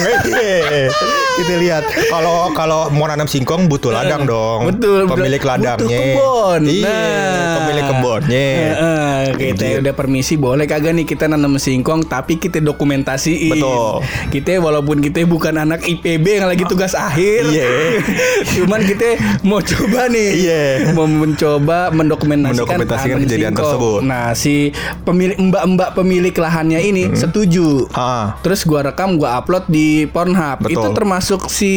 Kita 1.36 1.54
lihat 1.58 1.84
kalau 2.08 2.52
kalau 2.52 2.88
mau 2.90 3.06
nanam 3.06 3.26
singkong 3.26 3.68
butuh 3.68 3.92
ladang 4.06 4.24
dong. 4.24 4.60
Betul, 4.68 5.00
Pemilik 5.08 5.38
butuh 5.38 5.52
ladangnya. 5.52 6.00
kebun. 6.00 6.62
Iya. 6.66 6.86
Nah. 6.86 7.54
Pemilik 7.56 7.84
kebunnya. 7.86 8.48
Heeh, 8.56 9.20
kita 9.36 9.66
Gitu. 9.66 9.82
udah 9.82 9.94
permisi 9.94 10.34
boleh 10.36 10.66
kagak 10.66 10.94
nih 10.94 11.04
kita 11.04 11.26
nanam 11.26 11.56
singkong 11.56 12.04
tapi 12.04 12.38
kita 12.38 12.60
dokumentasiin. 12.60 13.52
Betul. 13.52 14.06
Kita 14.30 14.52
walaupun 14.58 15.00
kita 15.00 15.24
bukan 15.24 15.56
anak 15.58 15.82
IPB 15.82 16.26
yang 16.38 16.48
lagi 16.48 16.64
tugas 16.64 16.94
akhir. 16.94 17.48
Iya. 17.48 17.68
Cuman 18.56 18.82
kita 18.82 19.08
mau 19.42 19.60
coba 19.60 20.08
nih. 20.08 20.30
Iya. 20.38 20.64
Mau 20.92 21.06
mencoba 21.06 21.90
mendokumentasikan, 21.90 22.54
Mendokumentasikan 22.56 23.18
kejadian 23.20 23.52
singkong. 23.52 23.60
tersebut. 23.66 24.00
Nah, 24.04 24.26
si 24.34 24.70
pemilik 25.02 25.38
mbak-mbak 25.38 25.90
pemilik 25.94 26.34
lahannya 26.34 26.80
ini 26.80 27.04
setuju. 27.14 27.88
Ah. 27.92 28.38
Terus 28.42 28.64
gua 28.64 28.84
rekam, 28.84 29.16
gua 29.16 29.38
upload 29.38 29.66
di 29.68 30.06
Pornhub. 30.06 30.62
Betul. 30.62 30.74
Itu 30.76 30.88
termasuk 30.92 31.48
si 31.48 31.74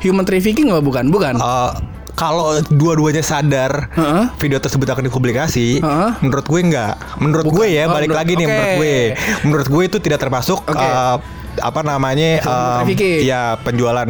human 0.00 0.22
trafficking 0.22 0.68
apa 0.68 0.80
bukan? 0.80 1.08
Bukan. 1.08 1.35
Eh, 1.38 1.72
kalau 2.12 2.48
dua-duanya 2.66 3.20
sadar 3.20 3.92
Heeh. 3.92 4.24
video 4.36 4.56
tersebut 4.56 4.88
akan 4.88 5.04
dipublikasi, 5.04 5.78
Heeh. 5.78 6.10
menurut 6.20 6.44
gue 6.44 6.60
enggak. 6.62 6.96
Menurut 7.16 7.46
gue 7.46 7.66
ya, 7.68 7.84
Oh, 7.84 7.92
balik 7.92 8.08
menurut- 8.08 8.18
lagi 8.18 8.32
nih 8.34 8.42
oke. 8.42 8.50
menurut 8.50 8.72
gue. 8.74 8.96
Menurut 9.44 9.68
gue 9.68 9.82
itu 9.84 9.98
tidak 9.98 10.18
termasuk 10.18 10.58
Oke. 10.62 10.76
eh, 10.78 11.16
apa 11.58 11.80
namanya 11.80 12.40
trafficking. 12.40 13.22
ya 13.22 13.56
penjualan 13.58 14.08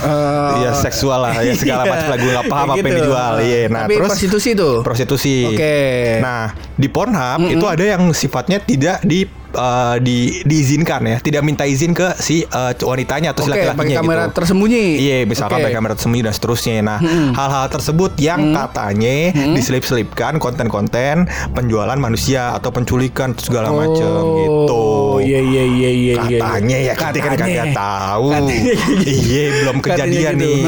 Eh, 0.00 0.52
ya 0.58 0.70
seksual 0.72 1.20
lah 1.20 1.34
ya 1.38 1.52
segala 1.60 1.84
iya. 1.84 1.90
macam 1.90 2.06
lah 2.08 2.16
gue 2.16 2.30
nggak 2.30 2.48
paham 2.48 2.66
Kayak 2.66 2.72
apa 2.72 2.80
yang 2.80 2.88
gitu. 2.90 3.04
dijual 3.04 3.32
iya 3.40 3.60
nah 3.66 3.82
Tapi 3.84 3.94
terus 3.94 4.08
prostitusi 4.08 4.50
tuh? 4.54 4.76
prostitusi 4.80 5.36
Oke. 5.46 5.76
nah 6.18 6.42
di 6.72 6.88
Pornhub 6.88 7.40
itu 7.46 7.66
ada 7.66 7.84
yang 7.86 8.02
sifatnya 8.10 8.58
tidak 8.58 9.02
di 9.02 9.24
eh, 9.50 9.96
di 9.98 10.16
diizinkan 10.42 11.00
ya 11.04 11.16
tidak 11.18 11.42
minta 11.42 11.64
izin 11.64 11.92
ke 11.92 12.16
si 12.16 12.40
eh, 12.40 12.72
wanitanya 12.78 13.30
atau 13.30 13.42
si 13.42 13.50
Oke, 13.50 13.56
pakai 13.56 13.68
laki-lakinya 13.68 13.98
kamera 13.98 14.22
gitu 14.22 14.34
tersembunyi. 14.34 14.84
Iya, 14.96 15.16
misalkan 15.24 15.56
Oke. 15.56 15.64
pakai 15.64 15.76
kamera 15.76 15.92
tersembunyi 15.94 16.22
dan 16.22 16.32
seterusnya. 16.32 16.74
Nah, 16.80 16.98
hal-hal 17.30 17.66
tersebut 17.68 18.12
yang 18.16 18.40
katanya 18.50 19.16
diselip-selipkan 19.52 20.38
konten-konten 20.38 21.26
penjualan 21.50 21.96
manusia 21.96 22.54
atau 22.54 22.70
penculikan 22.70 23.34
segala 23.36 23.68
macam 23.70 24.16
gitu. 24.38 24.70
Oh, 24.72 25.09
iya 25.22 25.40
iya 25.40 25.90
iya. 25.90 26.14
iya. 26.26 26.38
Katanya 26.40 26.76
ya 26.80 26.92
kita 26.94 27.18
kan 27.18 27.32
Katanya. 27.34 27.40
kagak 27.40 27.68
tahu. 27.76 28.28
Gitu. 28.50 28.54
Iya, 29.10 29.44
belum 29.62 29.76
Katanya 29.80 29.96
kejadian 29.96 30.32
gitu. 30.34 30.44
nih. 30.44 30.60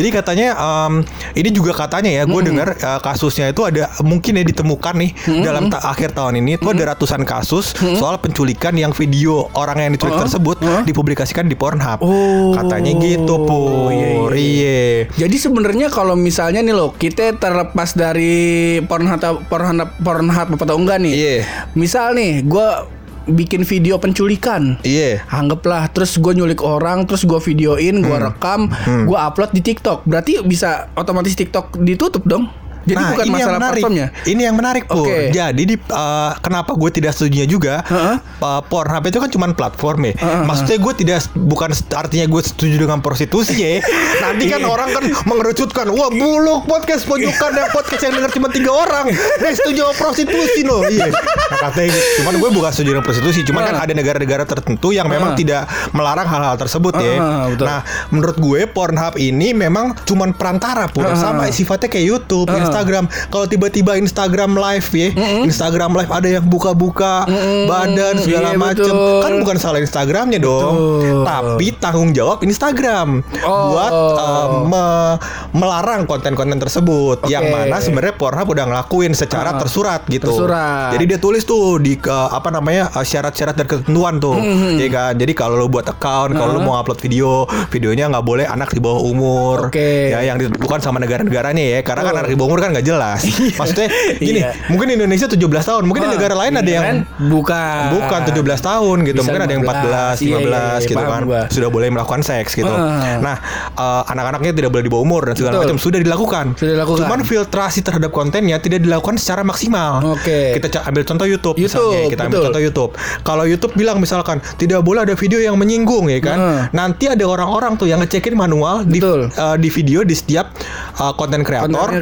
Jadi 0.00 0.08
katanya 0.10 0.48
em, 0.56 0.92
ini 1.36 1.48
juga 1.50 1.72
katanya 1.74 2.10
ya, 2.10 2.22
gue 2.26 2.40
dengar 2.42 2.68
eh, 2.74 3.00
kasusnya 3.00 3.46
itu 3.50 3.62
ada 3.64 3.90
mungkin 4.02 4.32
ya 4.40 4.44
ditemukan 4.44 4.94
nih 4.96 5.10
dalam 5.42 5.68
ta- 5.68 5.84
akhir 5.84 6.12
tahun 6.14 6.40
ini 6.40 6.60
itu 6.60 6.66
ada 6.66 6.94
ratusan 6.94 7.22
kasus 7.24 7.72
soal 7.96 8.18
penculikan 8.20 8.74
yang 8.76 8.90
video 8.92 9.48
orang 9.54 9.88
yang 9.88 9.92
diculik 9.94 10.18
tersebut 10.18 10.56
dipublikasikan 10.84 11.46
di 11.46 11.56
Pornhub. 11.56 12.00
Oh. 12.00 12.52
Katanya 12.56 12.92
gitu, 12.98 13.34
Pur. 13.44 13.90
Iya, 13.90 14.08
iya, 14.34 14.60
Iya. 14.60 14.80
Jadi 15.26 15.36
sebenarnya 15.36 15.88
kalau 15.92 16.14
misalnya 16.14 16.60
nih 16.60 16.74
loh, 16.74 16.92
kita 16.94 17.36
terlepas 17.36 17.94
dari 17.94 18.78
Pornhub 18.84 19.20
Pornhub 19.48 19.90
Pornhub 20.00 20.48
apa 20.56 20.64
atau 20.64 20.76
enggak 20.78 20.98
nih. 21.02 21.12
Iya. 21.14 21.36
Misal 21.74 22.16
nih, 22.16 22.44
gua 22.44 22.86
bikin 23.28 23.66
video 23.68 24.00
penculikan. 24.00 24.80
Iya. 24.86 25.24
Anggaplah 25.28 25.90
terus 25.92 26.16
gue 26.16 26.32
nyulik 26.32 26.64
orang 26.64 27.04
terus 27.04 27.26
gue 27.26 27.40
videoin 27.42 28.00
gue 28.00 28.18
rekam 28.18 28.70
gue 28.86 29.18
upload 29.18 29.50
di 29.50 29.62
TikTok 29.64 30.06
berarti 30.06 30.40
bisa 30.46 30.88
otomatis 30.94 31.34
TikTok 31.34 31.80
ditutup 31.82 32.22
dong 32.24 32.48
jadi 32.82 32.96
nah, 32.96 33.10
bukan 33.12 33.24
ini 33.24 33.30
yang 33.30 33.36
masalah 33.40 33.58
menarik. 33.58 33.82
platformnya 33.82 34.06
Ini 34.22 34.40
yang 34.40 34.56
menarik, 34.56 34.82
Pur. 34.84 35.04
Oke. 35.04 35.18
Jadi 35.30 35.62
di 35.62 35.76
uh, 35.90 36.32
kenapa 36.40 36.70
gue 36.72 36.90
tidak 36.90 37.12
setuju 37.12 37.44
juga? 37.44 37.74
Heeh. 37.84 38.16
Uh, 38.40 38.60
Pornhub 38.64 39.04
itu 39.04 39.18
kan 39.18 39.28
cuma 39.28 39.46
platform 39.50 39.98
ya. 40.06 40.14
Heeh, 40.16 40.42
Maksudnya 40.44 40.78
gue 40.78 40.92
tidak 40.96 41.18
bukan 41.34 41.70
artinya 41.92 42.26
gue 42.26 42.42
setuju 42.42 42.76
dengan 42.78 42.98
prostitusi 43.00 43.56
ya. 43.56 43.84
Nanti 44.24 44.44
kan 44.46 44.60
Iya. 44.60 44.68
orang 44.68 44.88
kan 44.92 45.04
mengerucutkan, 45.24 45.86
wah 45.88 46.08
buluk 46.08 46.64
podcast 46.64 47.04
pojokan 47.04 47.50
dan 47.52 47.68
podcast 47.70 48.02
yang 48.02 48.14
denger 48.14 48.30
cuma 48.36 48.48
tiga 48.48 48.70
orang. 48.70 49.08
Dia 49.12 49.52
setuju 49.52 49.80
sama 49.88 49.94
prostitusi 49.96 50.60
loh. 50.62 50.84
Iya. 50.84 51.08
Nah, 51.10 51.58
katanya 51.68 51.88
gitu. 51.90 52.08
Cuman 52.22 52.34
gue 52.38 52.50
bukan 52.50 52.70
setuju 52.70 52.88
dengan 52.92 53.04
prostitusi. 53.04 53.40
Cuman 53.42 53.62
kan 53.62 53.74
Heeh. 53.76 53.84
ada 53.88 53.92
negara-negara 53.92 54.44
tertentu 54.44 54.92
yang 54.92 55.06
memang 55.06 55.34
Heeh. 55.34 55.40
tidak 55.42 55.62
melarang 55.92 56.24
hal-hal 56.24 56.56
tersebut 56.56 56.94
ya. 56.96 57.14
Heeh, 57.16 57.44
betul. 57.52 57.66
Nah, 57.66 57.80
menurut 58.08 58.36
gue 58.36 58.60
Pornhub 58.66 59.14
ini 59.16 59.52
memang 59.52 59.96
cuman 60.04 60.32
perantara 60.32 60.86
pun 60.86 61.04
Heeh. 61.04 61.16
sama 61.16 61.48
sifatnya 61.50 61.88
kayak 61.88 62.06
YouTube, 62.06 62.48
Heeh. 62.48 62.69
Instagram. 62.70 63.04
Kalau 63.28 63.46
tiba-tiba 63.46 63.92
Instagram 63.94 64.54
live 64.54 64.88
ya, 64.94 65.08
Instagram 65.42 65.90
live 65.92 66.10
ada 66.10 66.28
yang 66.30 66.46
buka-buka 66.46 67.26
badan 67.66 68.14
segala 68.16 68.54
Iya, 68.54 68.58
macem, 68.58 68.94
betul. 68.94 69.20
kan 69.20 69.32
bukan 69.42 69.56
salah 69.58 69.80
Instagramnya 69.80 70.38
dong, 70.38 70.74
Betul. 71.00 71.22
tapi 71.26 71.66
tanggung 71.76 72.10
jawab 72.10 72.40
Instagram 72.40 73.22
Oh. 73.42 73.74
buat 73.74 73.92
uh, 73.92 74.48
me- 74.64 75.16
melarang 75.52 76.04
konten-konten 76.04 76.56
tersebut, 76.56 77.26
yang 77.26 77.42
Oke. 77.42 77.52
mana 77.52 77.76
sebenarnya 77.80 78.14
Pornhub 78.14 78.48
udah 78.48 78.64
ngelakuin 78.66 79.12
secara 79.12 79.54
Heeh. 79.54 79.60
tersurat 79.60 80.00
gitu. 80.06 80.30
Tersurat. 80.30 80.94
Jadi 80.94 81.04
dia 81.06 81.18
tulis 81.18 81.42
tuh 81.42 81.78
di 81.78 81.96
ke, 81.96 82.10
apa 82.10 82.48
namanya 82.48 82.92
uh, 82.92 83.02
syarat-syarat 83.02 83.56
dan 83.56 83.66
ketentuan 83.66 84.18
tuh, 84.18 84.36
ya 84.76 84.88
kan. 84.88 85.12
Jadi 85.16 85.32
kalau 85.32 85.56
lo 85.56 85.66
buat 85.66 85.86
account, 85.86 86.32
kalau 86.32 86.52
lo 86.54 86.60
Heeh. 86.60 86.68
mau 86.68 86.76
upload 86.76 87.00
video, 87.00 87.44
videonya 87.68 88.06
nggak 88.08 88.22
boleh 88.22 88.46
anak 88.46 88.70
di 88.70 88.80
bawah 88.80 89.02
umur, 89.02 89.72
Oke. 89.72 90.12
ya 90.12 90.22
yang 90.22 90.36
ditentukan 90.36 90.78
sama 90.78 91.00
negara-negaranya 91.00 91.60
ya, 91.60 91.80
karena 91.82 92.02
kan 92.02 92.12
Betul. 92.12 92.20
anak 92.20 92.30
di 92.30 92.36
bawah 92.36 92.48
umur 92.50 92.59
kan 92.60 92.70
nggak 92.70 92.86
jelas. 92.86 93.20
Maksudnya 93.60 93.88
gini, 94.16 94.40
Iya. 94.40 94.52
mungkin 94.68 94.88
Indonesia 94.90 95.26
17 95.26 95.36
tahun, 95.40 95.82
mungkin 95.84 96.02
di 96.04 96.08
Wah, 96.08 96.16
negara 96.16 96.34
lain 96.36 96.52
ada 96.56 96.70
yang 96.70 96.84
kan 96.84 96.96
bukan 97.18 97.82
bukan 97.92 98.20
17 98.24 98.60
tahun 98.60 98.96
gitu, 99.04 99.16
Bisa 99.16 99.24
mungkin 99.26 99.42
ada 99.42 99.52
yang 99.52 99.62
14, 99.62 100.16
15 100.16 100.20
15. 100.20 100.20
Iya, 100.20 100.38
iya, 100.38 100.60
iya, 100.76 100.86
gitu 100.86 101.02
kan, 101.02 101.22
gua. 101.24 101.42
sudah 101.48 101.68
boleh 101.68 101.88
melakukan 101.88 102.20
seks 102.20 102.50
gitu. 102.54 102.68
Heeh. 102.68 103.18
Nah, 103.20 103.36
eh, 103.72 104.02
anak-anaknya 104.06 104.52
tidak 104.52 104.70
boleh 104.70 104.84
di 104.84 104.90
bawah 104.90 105.02
umur 105.02 105.22
dan 105.24 105.34
segala 105.34 105.52
Betul. 105.54 105.64
macam 105.66 105.78
sudah 105.78 105.98
dilakukan. 106.00 106.44
Sudah 106.54 106.72
dilakukan. 106.74 106.98
Cuman 107.00 107.18
filtrasi 107.22 107.80
terhadap 107.80 108.10
kontennya 108.10 108.56
tidak 108.58 108.80
dilakukan 108.80 109.16
secara 109.16 109.42
maksimal. 109.42 110.00
Oke. 110.10 110.56
Kita 110.56 110.66
ca- 110.68 110.84
ambil 110.86 111.02
contoh 111.02 111.26
YouTube, 111.26 111.56
YouTube, 111.56 111.92
misalnya, 111.92 112.10
kita 112.10 112.22
ambil 112.22 112.36
betul. 112.36 112.46
contoh 112.46 112.62
YouTube. 112.62 112.90
Kalau 113.22 113.44
YouTube 113.44 113.72
bilang 113.74 113.96
misalkan 113.98 114.38
tidak 114.56 114.80
boleh 114.80 115.02
ada 115.02 115.14
video 115.14 115.38
yang 115.38 115.56
menyinggung 115.56 116.06
ya 116.06 116.20
kan. 116.20 116.36
Heeh. 116.36 116.60
Nanti 116.72 117.04
ada 117.06 117.24
orang-orang 117.24 117.74
tuh 117.74 117.86
yang 117.86 118.00
ngecekin 118.00 118.34
manual 118.34 118.82
di 118.82 118.98
eh, 119.00 119.56
di 119.56 119.68
video 119.68 120.02
di 120.02 120.12
setiap 120.12 120.52
eh, 120.94 121.12
konten 121.14 121.42
kreator 121.42 121.68
konten 121.70 122.00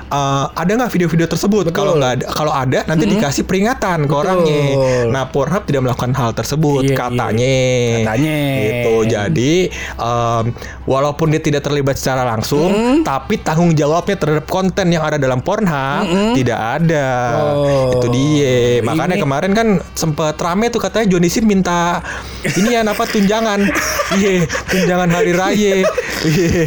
Eh, 0.00 0.44
ada 0.50 0.70
nggak 0.70 0.90
video-video 0.90 1.26
tersebut? 1.26 1.64
Kalau 1.70 1.94
nggak 1.94 2.12
ada, 2.12 2.24
kalau 2.28 2.50
ada 2.50 2.82
nanti 2.84 3.04
dikasih 3.06 3.44
peringatan 3.44 4.04
ke 4.04 4.08
Betul. 4.08 4.20
orangnya. 4.20 4.62
Nah, 5.08 5.24
Pornhub 5.26 5.62
tidak 5.62 5.82
melakukan 5.82 6.12
hal 6.12 6.30
tersebut 6.32 6.82
Iya, 6.84 6.96
katanya. 6.96 7.56
Katanya. 8.02 8.36
Gitu. 8.60 8.94
Jadi 9.06 9.52
em, 9.94 10.44
walaupun 10.84 11.26
dia 11.28 11.40
tidak 11.40 11.62
terlibat 11.62 11.94
secara 11.94 12.24
langsung, 12.24 12.66
Hmm. 12.66 12.98
tapi 13.02 13.38
tanggung 13.38 13.72
jawabnya 13.72 14.16
terhadap 14.16 14.46
konten 14.46 14.88
yang 14.88 15.02
ada 15.02 15.16
dalam 15.16 15.38
Pornhub 15.38 16.04
tidak 16.34 16.60
ada. 16.80 17.06
Oh. 17.54 17.94
Itu 17.94 18.06
dia. 18.08 18.80
Makanya 18.80 19.16
Ini- 19.16 19.22
kemarin 19.22 19.52
kan 19.52 19.68
sempet 19.92 20.34
rame 20.36 20.68
tuh 20.68 20.78
katanya 20.78 21.06
Johnny 21.08 21.28
Sin 21.28 21.44
minta 21.44 22.00
ini 22.52 22.72
ya 22.72 22.82
apa 22.82 23.04
tunjangan. 23.04 23.60
Iya, 24.14 24.44
tunjangan 24.68 25.08
hari 25.08 25.32
raya. 25.32 25.74
Iya. 26.22 26.64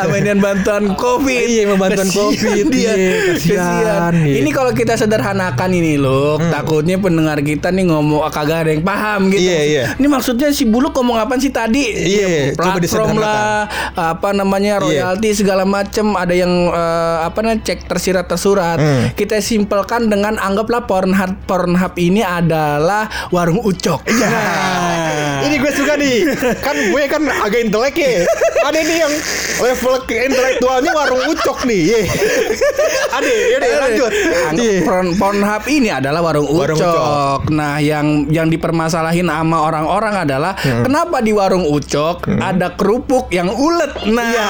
Amenian 0.00 0.38
bantuan 0.40 0.96
covid. 0.96 1.44
Iya, 1.44 1.74
bantuan 1.76 2.08
COVID, 2.08 2.64
dia. 2.72 2.92
Iya, 2.94 3.16
kesian, 3.34 4.12
iya. 4.14 4.34
Ini 4.40 4.50
kalau 4.52 4.72
kita 4.72 4.94
sederhanakan 4.94 5.70
ini 5.72 5.96
loh 5.96 6.38
Takutnya 6.38 6.96
pendengar 7.00 7.40
kita 7.40 7.72
nih 7.72 7.88
ngomong 7.88 8.22
ah, 8.22 8.32
Kagak 8.32 8.68
ada 8.68 8.70
yang 8.72 8.84
paham 8.84 9.28
gitu. 9.32 9.42
Iya, 9.42 9.60
iya. 9.64 9.84
Ini 9.96 10.06
maksudnya 10.08 10.48
si 10.52 10.68
Buluk 10.68 10.94
ngomong 10.94 11.18
apa 11.18 11.36
sih 11.36 11.50
tadi? 11.50 11.88
Iya, 11.92 12.52
Ya, 12.52 12.54
Platform 12.54 13.18
lah 13.18 13.66
Apa 13.96 14.30
namanya 14.32 14.78
Iya. 14.78 14.84
royalti 15.12 15.34
segala 15.34 15.66
macem. 15.66 16.14
Ada 16.14 16.34
yang 16.36 16.52
eh, 16.70 17.16
Apa 17.26 17.42
namanya 17.42 17.60
cek 17.66 17.88
tersirat 17.90 18.26
tersurat. 18.28 18.78
Hmm. 18.78 19.10
Kita 19.12 19.40
simpelkan 19.42 20.06
dengan 20.06 20.38
Anggaplah 20.38 20.86
Pornhub 20.86 21.44
Pornhub 21.44 21.94
ini 21.98 22.22
adalah 22.22 23.10
warung 23.34 23.58
ucok. 23.60 24.04
Nah. 24.06 25.42
Ini 25.42 25.58
gue 25.58 25.72
suka 25.74 25.98
nih. 25.98 26.16
Kan 26.62 26.76
gue 26.94 27.02
kan 27.10 27.22
agak 27.26 27.66
intelek 27.66 27.94
ya. 27.98 28.22
Ada 28.62 28.78
nih 28.78 28.96
yang 29.02 29.12
level 29.58 29.81
ke- 30.02 30.22
intelektualnya 30.22 30.92
warung 30.92 31.22
ucok 31.26 31.58
nih 31.64 31.82
Ye. 31.84 32.00
Ada 33.10 33.28
yaudah 33.28 33.68
lanjut 33.80 34.12
Anggap 34.44 34.62
Iya. 34.62 34.78
Porn- 34.82 35.14
Pornhub 35.14 35.64
ini 35.66 35.88
adalah 35.88 36.20
warung 36.20 36.46
ucok. 36.46 36.60
Warung 36.62 36.78
ucok. 36.78 37.40
Nah, 37.50 37.76
yang 37.78 38.06
yang 38.28 38.46
dipermasalahin 38.46 39.26
sama 39.26 39.58
orang-orang 39.60 40.14
adalah 40.18 40.52
Hmm. 40.54 40.82
kenapa 40.82 41.18
di 41.18 41.32
warung 41.32 41.66
ucok 41.66 42.22
ada 42.32 42.72
kerupuk 42.72 43.28
yang 43.28 43.50
ulet. 43.50 43.90
Nah, 44.06 44.24
Iya 44.24 44.48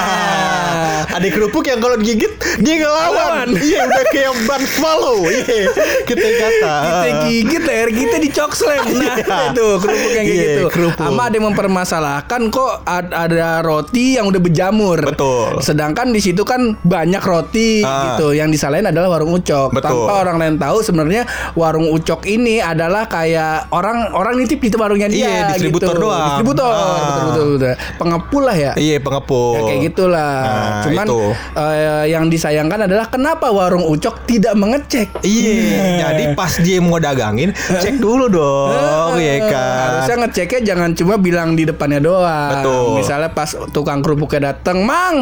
Ada 1.09 1.27
kerupuk 1.29 1.63
yang 1.63 1.77
kalau 1.77 1.95
digigit 1.95 2.31
Dia 2.57 2.75
ngelawan. 2.79 3.51
Iya 3.53 3.83
udah 3.83 4.05
kayak 4.07 4.33
ban 4.43 4.63
swallow 4.63 5.25
Iya 5.25 5.67
Kita 6.03 6.23
kata 6.23 6.73
kita 6.83 7.07
gigit 7.23 7.63
leher 7.63 7.89
kita 7.91 8.15
dicokslam. 8.19 8.83
Nah, 8.93 9.15
Iya. 9.15 9.39
itu 9.49 9.67
kerupuk 9.77 10.11
yang 10.11 10.25
kayak 10.25 10.39
gitu. 10.39 10.63
kerupuk. 10.69 11.03
Sama 11.03 11.21
ada 11.23 11.35
yang 11.35 11.47
mempermasalahkan 11.47 12.41
kok 12.49 12.73
ad- 12.83 13.13
ada 13.13 13.47
roti 13.61 14.15
yang 14.15 14.25
udah 14.25 14.39
berjamur. 14.39 14.99
Betul. 15.05 15.22
Sedangkan 15.59 16.09
di 16.09 16.19
situ 16.19 16.41
kan 16.41 16.77
banyak 16.79 17.19
roti 17.19 17.81
Ah. 17.81 18.15
gitu. 18.15 18.31
Yang 18.31 18.57
disalahin 18.57 18.85
adalah 18.85 19.09
warung 19.11 19.33
ucok. 19.33 19.69
Betul. 19.71 19.83
Tanpa 20.05 20.13
orang 20.19 20.37
lain 20.37 20.55
tahu 20.55 20.77
sebenarnya 20.79 21.23
warung 21.53 21.89
ucok 21.89 22.25
ini 22.25 22.57
adalah 22.57 23.05
kayak 23.05 23.69
orang 23.69 24.11
orang 24.11 24.35
nitip 24.35 24.57
di 24.57 24.71
warungnya 24.73 25.07
dia 25.07 25.21
Iya, 25.23 25.43
distributor 25.51 25.93
gitu. 25.93 26.03
doang. 26.03 26.27
Distributor. 26.29 26.69
Ah. 26.69 26.81
Betul, 26.93 27.23
betul, 27.23 27.45
betul. 27.53 27.73
Pengepul 27.95 28.43
lah 28.43 28.57
ya. 28.57 28.71
Iya 28.75 28.97
pengepul 28.99 29.51
Ya, 29.53 29.61
kayak 29.63 29.81
gitulah. 29.85 30.35
Nah, 30.43 30.81
Cuman 30.83 31.05
itu. 31.05 31.19
eh, 31.55 32.03
yang 32.09 32.25
disayangkan 32.27 32.79
adalah 32.83 33.05
kenapa 33.07 33.47
warung 33.49 33.85
ucok 33.85 34.25
tidak 34.25 34.53
mengecek. 34.53 35.07
Iya, 35.21 35.63
jadi 36.01 36.23
pas 36.33 36.53
dia 36.57 36.79
mau 36.79 36.97
dagangin, 36.97 37.51
cek 37.53 37.97
dulu 37.97 38.27
dong, 38.27 39.15
ya 39.17 39.35
kan. 39.45 39.77
Harusnya 39.93 40.15
ngeceknya 40.23 40.59
jangan 40.65 40.89
cuma 40.93 41.15
bilang 41.15 41.53
di 41.53 41.63
depannya 41.63 41.99
doang. 41.99 42.51
Betul. 42.53 42.83
Misalnya 42.97 43.29
pas 43.29 43.49
tukang 43.69 43.99
kerupuknya 43.99 44.53
datang, 44.53 44.81
"Mang, 44.81 45.12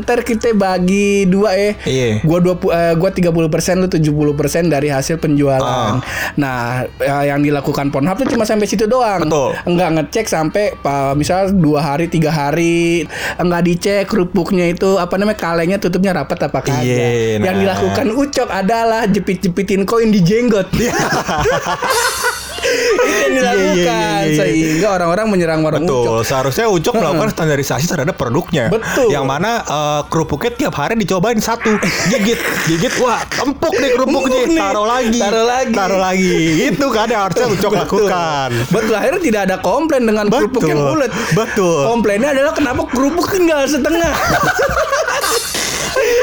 ntar 0.00 0.22
kita 0.22 0.52
bagi 0.54 1.24
dua 1.28 1.56
eh. 1.56 1.74
Iya. 1.84 2.22
Gua 2.24 2.38
20 2.40 2.70
eh, 2.72 2.94
gua 2.96 3.10
30% 3.10 3.82
lu 3.82 3.88
70% 3.88 4.68
dari 4.72 4.88
hasil 4.92 5.18
penjualan." 5.18 5.60
Ah. 5.62 6.00
Nah, 6.36 6.84
eh, 7.00 7.24
yang 7.28 7.40
dilakukan 7.42 7.88
Pornhub 7.88 8.20
tuh 8.20 8.28
cuma 8.28 8.44
sampai 8.44 8.68
situ 8.68 8.84
doang. 8.84 9.24
Betul. 9.26 9.56
Enggak 9.64 9.90
ngecek 9.98 10.26
sampai 10.28 10.76
pa, 10.78 11.12
misal 11.16 11.50
dua 11.52 11.80
hari, 11.82 12.06
tiga 12.10 12.30
hari, 12.30 13.08
enggak 13.40 13.62
dicek 13.64 14.02
kerupuknya 14.08 14.70
itu 14.70 14.96
apa 15.00 15.16
namanya 15.16 15.38
kalengnya 15.40 15.78
tutupnya 15.80 16.12
rapat 16.14 16.48
apa 16.48 16.60
kagak. 16.62 16.84
Iya, 16.84 17.42
Yang 17.42 17.56
nah. 17.56 17.62
dilakukan 17.64 18.06
Ucok 18.18 18.48
adalah 18.50 19.02
jepit-jepitin 19.06 19.86
koin 19.86 20.10
di 20.10 20.20
jenggot. 20.20 20.68
itu 22.58 22.70
yang 22.98 23.06
Iya, 23.08 23.26
iya, 23.28 23.32
dilakukan 23.34 24.22
iya, 24.24 24.26
iya. 24.26 24.36
sehingga 24.36 24.88
orang-orang 24.90 25.26
menyerang 25.28 25.60
warung 25.60 25.84
Betul, 25.84 26.02
ucok. 26.02 26.22
seharusnya 26.24 26.66
Ucok 26.68 26.94
melakukan 26.94 27.30
standarisasi 27.30 27.84
terhadap 27.86 28.14
produknya. 28.14 28.68
Betul. 28.68 29.08
Yang 29.08 29.24
mana 29.24 29.50
eh, 29.62 30.00
kerupuknya 30.06 30.50
tiap 30.54 30.74
hari 30.74 30.94
dicobain 30.96 31.38
satu, 31.38 31.70
gigit, 32.08 32.38
gigit, 32.66 32.94
wah 32.98 33.20
empuk 33.38 33.74
nih 33.74 33.90
kerupuknya, 33.92 34.40
taruh 34.50 34.86
lagi, 34.86 35.18
Taruh 35.18 35.46
lagi. 35.46 35.74
taruh 35.74 36.00
lagi. 36.00 36.36
Itu 36.68 36.86
kan 36.88 37.06
yang 37.06 37.22
harusnya 37.26 37.46
Ucok 37.48 37.72
lakukan. 37.74 38.48
Betul 38.68 38.94
akhirnya 38.94 39.22
tidak 39.22 39.40
ada 39.46 39.56
komplain 39.58 40.04
dengan 40.04 40.26
kerupuk 40.28 40.62
Betul. 40.62 40.70
yang 40.70 40.80
ulet. 40.82 41.10
Betul. 41.32 41.78
Komplainnya 41.86 42.30
adalah 42.32 42.52
kenapa 42.52 42.82
kerupuk 42.86 43.26
tinggal 43.28 43.62
setengah. 43.64 44.12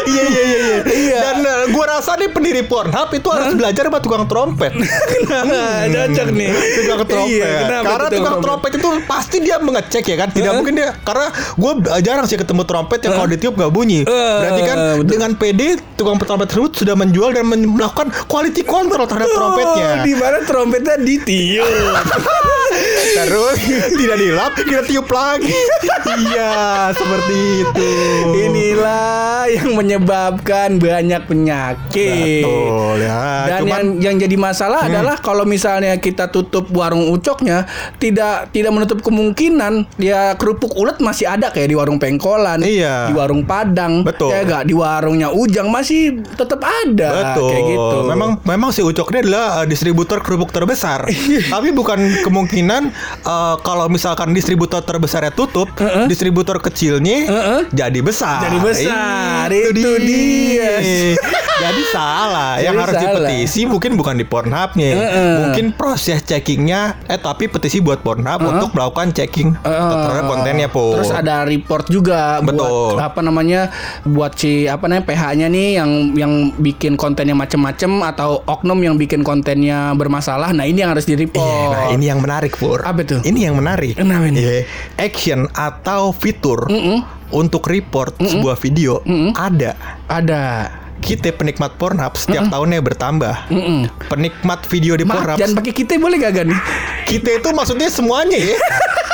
Iya 0.05 0.23
iya 0.25 0.43
iya 0.43 0.59
iya. 0.59 0.77
Iya. 0.85 1.17
Dan 1.19 1.37
uh, 1.43 1.63
gua 1.73 1.85
rasa 1.97 2.15
nih 2.19 2.29
pendiri 2.29 2.61
Pornhub 2.65 3.09
itu 3.13 3.27
harus 3.29 3.53
belajar 3.57 3.83
sama 3.89 3.99
tukang 4.01 4.25
trompet. 4.29 4.73
Nah, 5.25 5.85
cocok 5.89 6.27
nih. 6.31 6.49
tukang 6.81 7.01
trompet. 7.05 7.41
Iya, 7.41 7.51
kenapa 7.65 7.85
karena 7.89 8.07
tuh 8.07 8.17
tukang 8.21 8.37
trompet 8.41 8.71
itu 8.77 8.89
pasti 9.09 9.37
dia 9.41 9.57
mengecek 9.59 10.03
ya 10.05 10.15
kan. 10.15 10.29
Tidak 10.31 10.51
mungkin 10.55 10.73
dia 10.77 10.89
karena 11.01 11.27
gue 11.33 11.71
jarang 12.01 12.25
sih 12.29 12.37
ketemu 12.37 12.63
trompet 12.63 12.99
yang 13.05 13.13
kalau 13.17 13.29
ditiup 13.29 13.53
gak 13.57 13.71
bunyi. 13.73 14.05
Berarti 14.05 14.61
kan 14.63 14.77
dengan 15.03 15.31
PD 15.35 15.61
tukang 15.97 16.17
trompet 16.21 16.47
tersebut 16.51 16.71
sudah 16.77 16.95
menjual 16.95 17.33
dan 17.33 17.45
melakukan 17.49 18.13
quality 18.29 18.63
control 18.63 19.05
terhadap 19.09 19.29
trompetnya. 19.33 19.89
Oh, 20.01 20.05
di 20.05 20.13
mana 20.15 20.37
trompetnya 20.45 20.95
ditiup. 21.01 21.67
Terus 23.15 23.57
tidak 23.95 24.17
dilap, 24.19 24.51
kita 24.59 24.83
tiup 24.83 25.07
lagi. 25.07 25.55
iya, 26.27 26.91
seperti 26.91 27.63
itu. 27.63 27.91
Inilah 28.35 29.47
yang 29.55 29.71
menyebabkan 29.73 30.77
banyak 30.77 31.21
penyakit. 31.25 32.43
Betul 32.43 32.97
ya. 32.99 33.19
Dan 33.47 33.59
Cuman- 33.63 33.71
yang 33.71 33.85
yang 33.97 34.15
jadi 34.19 34.35
masalah 34.35 34.79
adalah 34.83 35.15
kalau 35.17 35.43
misalnya 35.43 35.95
kita 35.97 36.27
tutup 36.27 36.67
warung 36.71 37.07
ucoknya, 37.09 37.63
tidak 37.97 38.51
tidak 38.51 38.71
menutup 38.71 38.99
kemungkinan 38.99 39.87
ya 39.95 40.35
kerupuk 40.35 40.75
ulet 40.75 40.99
masih 40.99 41.25
ada 41.25 41.49
kayak 41.49 41.67
di 41.67 41.75
warung 41.75 41.97
pengkolan, 41.97 42.59
Iya. 42.61 43.09
di 43.09 43.13
warung 43.13 43.43
Padang, 43.45 44.01
Betul. 44.01 44.33
ya 44.33 44.41
enggak 44.41 44.63
di 44.65 44.73
warungnya 44.73 45.29
Ujang 45.29 45.69
masih 45.69 46.19
tetap 46.33 46.59
ada 46.61 47.33
Betul. 47.33 47.49
kayak 47.51 47.63
gitu. 47.69 47.97
Memang 48.07 48.29
memang 48.41 48.69
si 48.71 48.81
Ucok 48.81 49.11
ini 49.11 49.27
adalah 49.27 49.61
uh, 49.61 49.65
distributor 49.65 50.19
kerupuk 50.19 50.49
terbesar. 50.49 51.05
Tapi 51.53 51.69
bukan 51.71 52.23
kemungkinan 52.23 52.89
uh, 53.21 53.55
kalau 53.59 53.85
misalkan 53.87 54.31
distributor 54.31 54.81
terbesarnya 54.81 55.31
tutup, 55.31 55.69
distributor 56.05 56.57
kecilnya 56.57 57.17
Heeh. 57.25 57.61
jadi 57.71 57.99
besar. 58.01 58.43
Jadi 58.43 58.57
besar. 58.59 59.44
Itu, 59.49 59.69
Itu 59.75 59.91
dia. 60.01 60.71
jadi 61.63 61.83
salah. 61.89 62.59
Jadi 62.59 62.65
Yang 62.67 62.75
harus 62.83 62.95
salah. 62.95 63.03
dipetisi 63.15 63.61
mungkin 63.65 63.91
bukan 63.95 64.15
di 64.15 64.25
Pornhubnya, 64.27 64.91
Heeh. 64.91 65.33
mungkin 65.45 65.65
proses 65.73 66.21
checkingnya. 66.21 66.99
Eh 67.07 67.17
tapi 67.17 67.47
petisi 67.47 67.79
buat 67.79 68.01
Pornhub 68.01 68.43
untuk 68.43 68.75
melakukan 68.75 69.11
checking 69.11 69.55
terhadap 69.63 70.25
kontennya 70.25 70.67
po. 70.67 70.95
Terus 70.95 71.11
ada 71.11 71.43
report 71.43 71.87
juga 71.87 72.39
Betul. 72.39 72.95
buat 72.95 73.01
apa 73.01 73.19
namanya 73.21 73.71
buat 74.03 74.35
si 74.35 74.67
apa 74.67 74.85
namanya 74.85 75.05
PH-nya 75.07 75.47
nih 75.47 75.67
yang 75.79 75.91
yang 76.13 76.33
bikin 76.55 76.95
kontennya 76.95 77.33
macem-macem 77.33 78.03
atau 78.03 78.43
oknum 78.45 78.77
yang 78.81 78.95
bikin 78.95 79.23
kontennya 79.23 79.95
bermasalah. 79.95 80.51
Nah 80.51 80.67
ini 80.67 80.83
yang 80.83 80.91
harus 80.91 81.07
di 81.07 81.15
report. 81.15 81.45
Iya, 81.45 81.71
nah 81.71 81.85
ini 81.91 82.05
yang 82.05 82.19
menarik 82.19 82.53
Pur 82.55 82.83
Apa 82.83 83.01
tuh? 83.01 83.19
Ini 83.21 83.49
yang 83.49 83.55
menarik 83.55 83.95
Kenapa 83.95 84.27
ini? 84.27 84.39
Iya. 84.43 84.57
Action 84.97 85.47
atau 85.51 86.11
fitur 86.11 86.67
Mm-mm. 86.67 86.99
Untuk 87.35 87.67
report 87.67 88.15
sebuah 88.23 88.55
video 88.55 89.03
Ada. 89.35 89.75
Ada. 90.07 90.84
Kita 90.97 91.29
penikmat 91.31 91.75
Pornhub 91.75 92.15
Setiap 92.15 92.47
tahunnya 92.47 92.79
bertambah 92.79 93.49
Mm-mm. 93.49 93.87
Penikmat 94.07 94.63
video 94.65 94.95
di 94.95 95.03
Maaf, 95.03 95.21
Pornhub 95.21 95.37
jangan 95.37 95.55
pakai 95.55 95.73
kita 95.73 95.97
boleh 95.97 96.17
gak 96.17 96.45
nih? 96.45 96.59
Kita 97.05 97.29
itu 97.35 97.49
maksudnya 97.51 97.89
semuanya 97.89 98.35
ya 98.35 98.57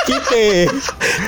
Kita 0.02 0.66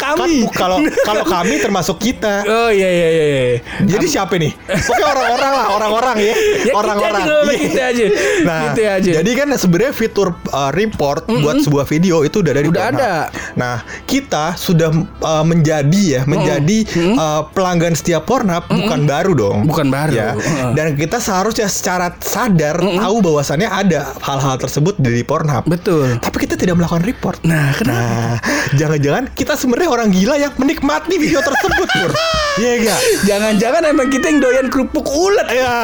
Kami. 0.02 0.50
Kan, 0.50 0.50
Kalau 0.50 0.78
kalau 1.06 1.22
kami 1.22 1.62
termasuk 1.62 1.94
kita 2.02 2.42
Oh 2.42 2.66
iya 2.66 2.90
iya 2.90 3.08
iya. 3.08 3.24
iya. 3.24 3.58
Jadi 3.86 4.06
siapa 4.10 4.34
nih? 4.34 4.50
Pokoknya 4.86 5.06
orang-orang 5.06 5.52
lah, 5.54 5.66
orang-orang 5.70 6.16
ya. 6.18 6.34
Ya, 6.66 6.72
orang-orang. 6.74 7.22
kita 7.22 7.30
aja, 7.30 7.44
Iya. 7.44 7.58
kita 7.60 7.82
aja. 7.84 8.06
Nah, 8.42 8.60
Kita 8.66 8.82
aja. 8.90 9.10
jadi 9.20 9.30
kan 9.36 9.48
sebenarnya 9.54 9.94
fitur 9.94 10.34
uh, 10.50 10.72
report 10.72 11.28
buat 11.28 11.62
sebuah 11.62 11.86
video 11.86 12.24
itu 12.24 12.42
udah 12.42 12.50
dari 12.52 12.66
Udah 12.66 12.82
Pornhub. 12.82 12.98
ada. 12.98 13.14
Nah, 13.54 13.74
kita 14.04 14.56
sudah 14.56 14.90
uh, 15.20 15.44
menjadi 15.44 16.02
ya, 16.02 16.20
menjadi 16.24 16.78
uh, 17.14 17.46
pelanggan 17.46 17.94
setiap 17.94 18.26
Pornhub 18.26 18.66
bukan 18.66 19.06
baru 19.06 19.32
dong. 19.36 19.58
Bukan 19.68 19.86
baru. 19.86 20.10
Ya. 20.10 20.28
Dan 20.76 20.94
kita 20.94 21.18
seharusnya 21.18 21.66
secara 21.66 22.12
sadar 22.20 22.78
tahu 22.78 23.16
bahwasannya 23.24 23.68
ada 23.68 24.12
hal-hal 24.20 24.56
tersebut 24.60 24.94
di 25.00 25.22
Pornhub. 25.24 25.64
Betul. 25.66 26.18
Tapi 26.20 26.36
kita 26.44 26.54
tidak 26.54 26.78
melakukan 26.78 27.04
report. 27.04 27.40
Nah, 27.44 27.72
kenapa? 27.76 27.98
Nah, 27.98 28.34
jangan-jangan 28.76 29.24
kita 29.32 29.54
sebenarnya 29.56 29.90
orang 29.90 30.08
gila 30.12 30.36
yang 30.36 30.52
menikmati 30.56 31.16
video 31.16 31.40
tersebut, 31.40 31.88
Pur. 31.88 32.12
Iya 32.54 32.72
enggak? 32.78 33.00
Jangan-jangan 33.26 33.82
emang 33.90 34.08
kita 34.14 34.30
yang 34.30 34.38
doyan 34.38 34.66
kerupuk 34.70 35.02
ulet. 35.10 35.42
Ya, 35.50 35.74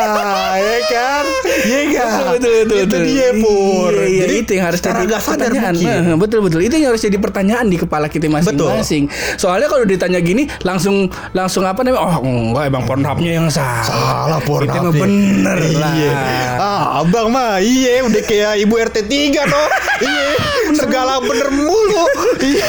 ya 0.54 0.78
kan? 0.86 1.24
Iya 1.66 1.78
enggak? 1.82 2.06
Betul 2.06 2.30
betul 2.30 2.50
betul. 2.54 2.78
Itu 2.78 2.86
betul. 2.86 3.02
dia, 3.10 3.28
Pur. 3.42 3.90
Iya, 3.90 4.06
iya, 4.06 4.22
Jadi 4.22 4.34
itu 4.38 4.50
yang 4.54 4.64
harus 4.70 4.78
jadi 4.78 4.94
sadar 4.94 5.18
pertanyaan. 5.50 5.74
mungkin. 5.74 6.18
Betul 6.22 6.38
betul. 6.46 6.60
Itu 6.62 6.74
yang 6.78 6.88
harus 6.94 7.02
jadi 7.02 7.18
pertanyaan 7.18 7.66
di 7.66 7.74
kepala 7.74 8.06
kita 8.06 8.30
masing-masing. 8.30 9.10
Soalnya 9.34 9.66
kalau 9.66 9.82
ditanya 9.82 10.22
gini 10.22 10.46
langsung 10.62 11.10
langsung 11.34 11.66
apa 11.66 11.82
namanya? 11.82 12.06
Oh, 12.06 12.22
enggak 12.22 12.64
emang 12.70 12.82
Pornhubnya 12.86 13.32
yang 13.42 13.50
salah. 13.50 13.82
Salah 13.82 14.40
Kita 14.58 14.78
mah 14.80 14.92
bener 14.92 15.58
lah. 15.72 15.92
Iya. 15.92 16.12
Ah, 16.56 16.84
abang 17.00 17.28
mah 17.28 17.58
iya 17.58 18.02
udah 18.02 18.22
kayak 18.22 18.54
ibu 18.58 18.74
RT 18.74 18.96
3 19.02 19.08
toh. 19.44 19.68
iya. 20.00 20.28
Segala 20.72 21.18
bener 21.20 21.48
mulu. 21.50 22.04
Iya. 22.40 22.66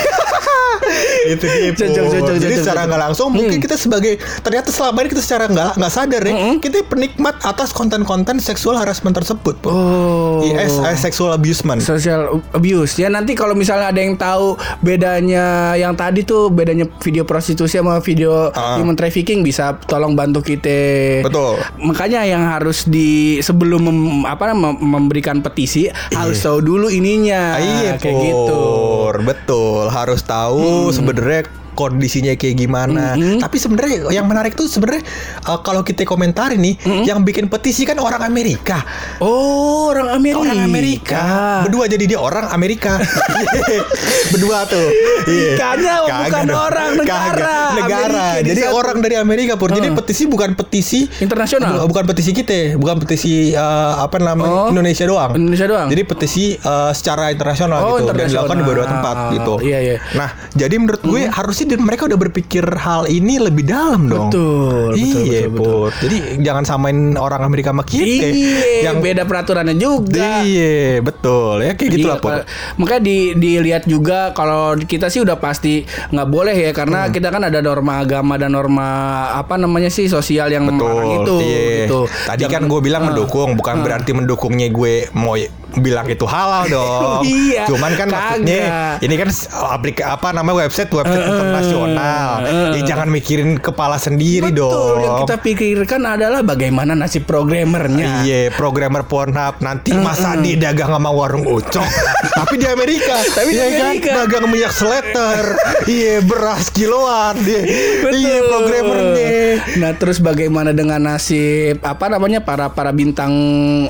itu 1.30 1.46
dia 1.46 1.72
Cocok, 1.72 2.06
cocok, 2.10 2.36
Jadi 2.36 2.52
cocok, 2.52 2.60
secara 2.60 2.82
nggak 2.84 3.02
langsung 3.02 3.30
mungkin 3.32 3.58
kita 3.58 3.76
sebagai 3.76 4.14
ternyata 4.42 4.70
selama 4.70 4.98
ini 5.00 5.10
kita 5.10 5.24
secara 5.24 5.46
nggak 5.48 5.72
nggak 5.78 5.92
sadar 5.92 6.22
ya 6.22 6.34
kita 6.58 6.84
penikmat 6.84 7.36
atas 7.42 7.72
konten-konten 7.72 8.42
seksual 8.42 8.76
harassment 8.76 9.14
tersebut 9.14 9.56
Pur. 9.58 9.72
Oh. 9.72 10.42
Eh, 10.44 10.68
sexual 10.98 11.32
abusement. 11.32 11.80
social 11.80 12.42
abuse 12.52 12.98
ya 12.98 13.08
nanti 13.08 13.34
kalau 13.34 13.54
misalnya 13.54 13.88
ada 13.88 14.02
yang 14.02 14.16
tahu 14.16 14.56
bedanya 14.82 15.46
yang 15.76 15.94
tadi 15.94 16.22
tuh 16.22 16.50
bedanya 16.50 16.90
video 17.00 17.24
prostitusi 17.24 17.78
sama 17.78 18.02
video 18.02 18.52
Ah. 18.52 18.76
human 18.76 18.94
trafficking 18.94 19.42
bisa 19.42 19.78
tolong 19.86 20.12
bantu 20.12 20.42
kita 20.42 21.22
Betul. 21.24 21.56
Makanya 21.80 22.28
yang 22.28 22.44
harus 22.44 22.84
di 22.84 23.40
sebelum 23.40 23.88
mem- 23.88 24.26
apa 24.28 24.52
mem- 24.52 24.82
memberikan 24.82 25.40
petisi 25.40 25.88
harus 26.12 26.44
tahu 26.44 26.60
dulu 26.60 26.88
ininya. 26.92 27.56
Ah, 27.56 27.62
iya, 27.62 27.92
kayak 27.96 28.18
gitu. 28.20 28.58
Pur. 28.58 29.16
Betul, 29.24 29.88
harus 29.88 30.22
tahu 30.26 30.92
sebenarnya 30.92 31.61
kondisinya 31.74 32.34
kayak 32.34 32.56
gimana. 32.58 33.14
Tapi 33.16 33.58
sebenarnya 33.58 34.10
yang 34.10 34.26
menarik 34.26 34.54
tuh 34.54 34.66
sebenarnya 34.66 35.04
uh, 35.44 35.60
kalau 35.60 35.82
kita 35.82 36.04
komentari 36.04 36.56
nih, 36.56 36.76
yang 37.04 37.22
bikin 37.22 37.48
petisi 37.48 37.84
kan 37.84 37.98
orang 37.98 38.22
Amerika. 38.22 38.82
oh 39.20 39.90
orang 39.90 40.12
Amerika 40.12 40.40
Orang 40.42 40.60
Amerika. 40.62 41.24
Berdua 41.64 41.86
jadi 41.86 42.04
dia 42.06 42.20
orang 42.20 42.48
Amerika. 42.50 42.96
Berdua 44.32 44.64
tuh. 44.66 44.88
Ikannya 45.28 45.94
bukan 46.08 46.44
dong. 46.46 46.60
orang, 46.62 46.90
negara. 46.96 47.32
Kagak. 47.32 47.72
Negara. 47.78 48.02
Amerika 48.02 48.42
di 48.42 48.50
Jadi 48.50 48.62
satu. 48.64 48.76
orang 48.76 48.98
dari 49.00 49.16
Amerika 49.16 49.54
pur. 49.56 49.70
Jadi 49.70 49.90
petisi 49.92 50.24
bukan 50.26 50.50
petisi 50.54 51.00
Internasional? 51.20 51.72
Bu- 51.78 51.90
Bukan 51.92 52.08
petisi 52.08 52.32
kita, 52.32 52.76
bukan 52.76 52.96
petisi 53.00 53.52
uh, 53.52 54.00
apa 54.00 54.18
namanya 54.18 54.50
Oh. 54.52 54.68
Indonesia 54.68 55.04
doang. 55.04 55.32
Indonesia 55.34 55.66
doang? 55.66 55.88
Jadi 55.88 56.02
petisi 56.04 56.44
uh, 56.58 56.92
secara 56.92 57.30
internasional 57.30 57.78
Oh, 57.78 57.88
gitu 57.94 58.08
dan 58.08 58.16
internasional. 58.18 58.30
dilakukan 58.32 58.56
di 58.56 58.64
beberapa 58.64 58.88
tempat 58.90 59.16
gitu. 59.34 59.54
Iya, 59.62 59.80
iya. 59.82 59.96
Nah, 60.14 60.30
jadi 60.52 60.76
menurut 60.78 61.02
gue 61.02 61.22
harusnya 61.26 61.61
di- 61.64 61.78
mereka 61.78 62.06
udah 62.06 62.20
berpikir 62.20 62.64
hal 62.64 63.06
ini 63.06 63.38
lebih 63.38 63.64
dalam 63.64 64.06
dong. 64.06 64.30
Betul, 64.30 64.92
betul, 64.92 65.22
iya, 65.24 65.42
betul, 65.44 65.52
betul. 65.52 65.86
Jadi 66.02 66.18
jangan 66.40 66.64
samain 66.64 66.98
orang 67.14 67.42
Amerika 67.42 67.70
sama 67.70 67.84
kita. 67.84 68.28
Iya, 68.28 68.86
yang 68.86 69.00
beda 69.00 69.24
peraturannya 69.24 69.76
juga. 69.76 70.42
Iya, 70.42 71.00
betul. 71.00 71.62
Ya 71.62 71.74
kayak 71.74 71.90
gitu 71.92 72.08
lah. 72.08 72.18
Pak. 72.18 72.44
Makanya 72.76 73.02
di, 73.02 73.18
dilihat 73.34 73.84
juga 73.86 74.32
kalau 74.32 74.76
kita 74.76 75.08
sih 75.08 75.20
udah 75.20 75.36
pasti 75.36 75.84
nggak 75.86 76.28
boleh 76.28 76.54
ya 76.54 76.72
karena 76.72 77.00
Hmm. 77.02 77.12
kita 77.12 77.28
kan 77.28 77.44
ada 77.44 77.60
norma 77.60 78.00
agama 78.00 78.36
dan 78.36 78.52
norma 78.52 78.88
apa 79.32 79.56
namanya 79.56 79.88
sih 79.88 80.06
sosial 80.06 80.48
yang 80.48 80.64
melarang 80.64 81.22
itu 81.22 81.36
iya. 81.42 81.86
gitu. 81.86 82.00
Tadi 82.06 82.44
kan 82.46 82.52
Jangan- 82.60 82.70
gue 82.70 82.80
bilang 82.82 83.02
Ah. 83.02 83.08
mendukung, 83.10 83.50
bukan 83.54 83.76
berarti 83.82 84.12
mendukungnya 84.12 84.68
gue 84.68 84.94
mau 85.12 85.34
bilang 85.78 86.04
itu 86.06 86.26
halal 86.26 86.68
dong. 86.68 87.24
Iya, 87.32 87.64
Cuman 87.66 87.92
kan 87.94 88.08
kagak. 88.08 88.42
maksudnya 88.42 88.64
ini 89.00 89.16
kan 89.16 89.30
aplik 89.70 89.98
apa 90.00 90.32
namanya 90.32 90.66
website 90.66 90.90
website 90.90 91.22
internasional. 91.22 92.32
Ya 92.74 92.82
jangan 92.84 93.08
mikirin 93.08 93.56
kepala 93.56 93.96
sendiri 93.96 94.50
Betul, 94.50 94.68
dong. 94.68 94.98
yang 95.00 95.16
kita 95.24 95.36
pikirkan 95.38 96.02
adalah 96.04 96.42
bagaimana 96.42 96.92
nasib 96.92 97.24
programmernya. 97.24 98.24
Iya, 98.24 98.52
programmer 98.52 99.06
Pornhub 99.06 99.62
nanti 99.62 99.94
masa 99.94 100.34
dia 100.36 100.58
dagang 100.58 100.90
sama 100.90 101.12
warung 101.12 101.46
ucok, 101.46 101.86
tapi 102.40 102.58
di 102.58 102.66
Amerika, 102.66 103.16
Tapi 103.30 103.50
di 103.50 103.56
Iya 103.56 103.68
kan? 103.70 103.86
Amerika. 103.86 104.12
dagang 104.18 104.46
minyak 104.48 104.74
seleter, 104.74 105.42
iya 105.92 106.16
beras 106.22 106.72
kiloan, 106.72 107.36
dia, 107.42 107.62
Betul. 108.02 108.18
iya 108.18 108.38
programmernya. 108.42 109.30
Nah, 109.78 109.92
terus 109.96 110.18
bagaimana 110.18 110.72
dengan 110.72 111.04
nasib 111.06 111.78
apa 111.82 112.06
namanya 112.08 112.42
para 112.42 112.72
para 112.72 112.90
bintang 112.90 113.32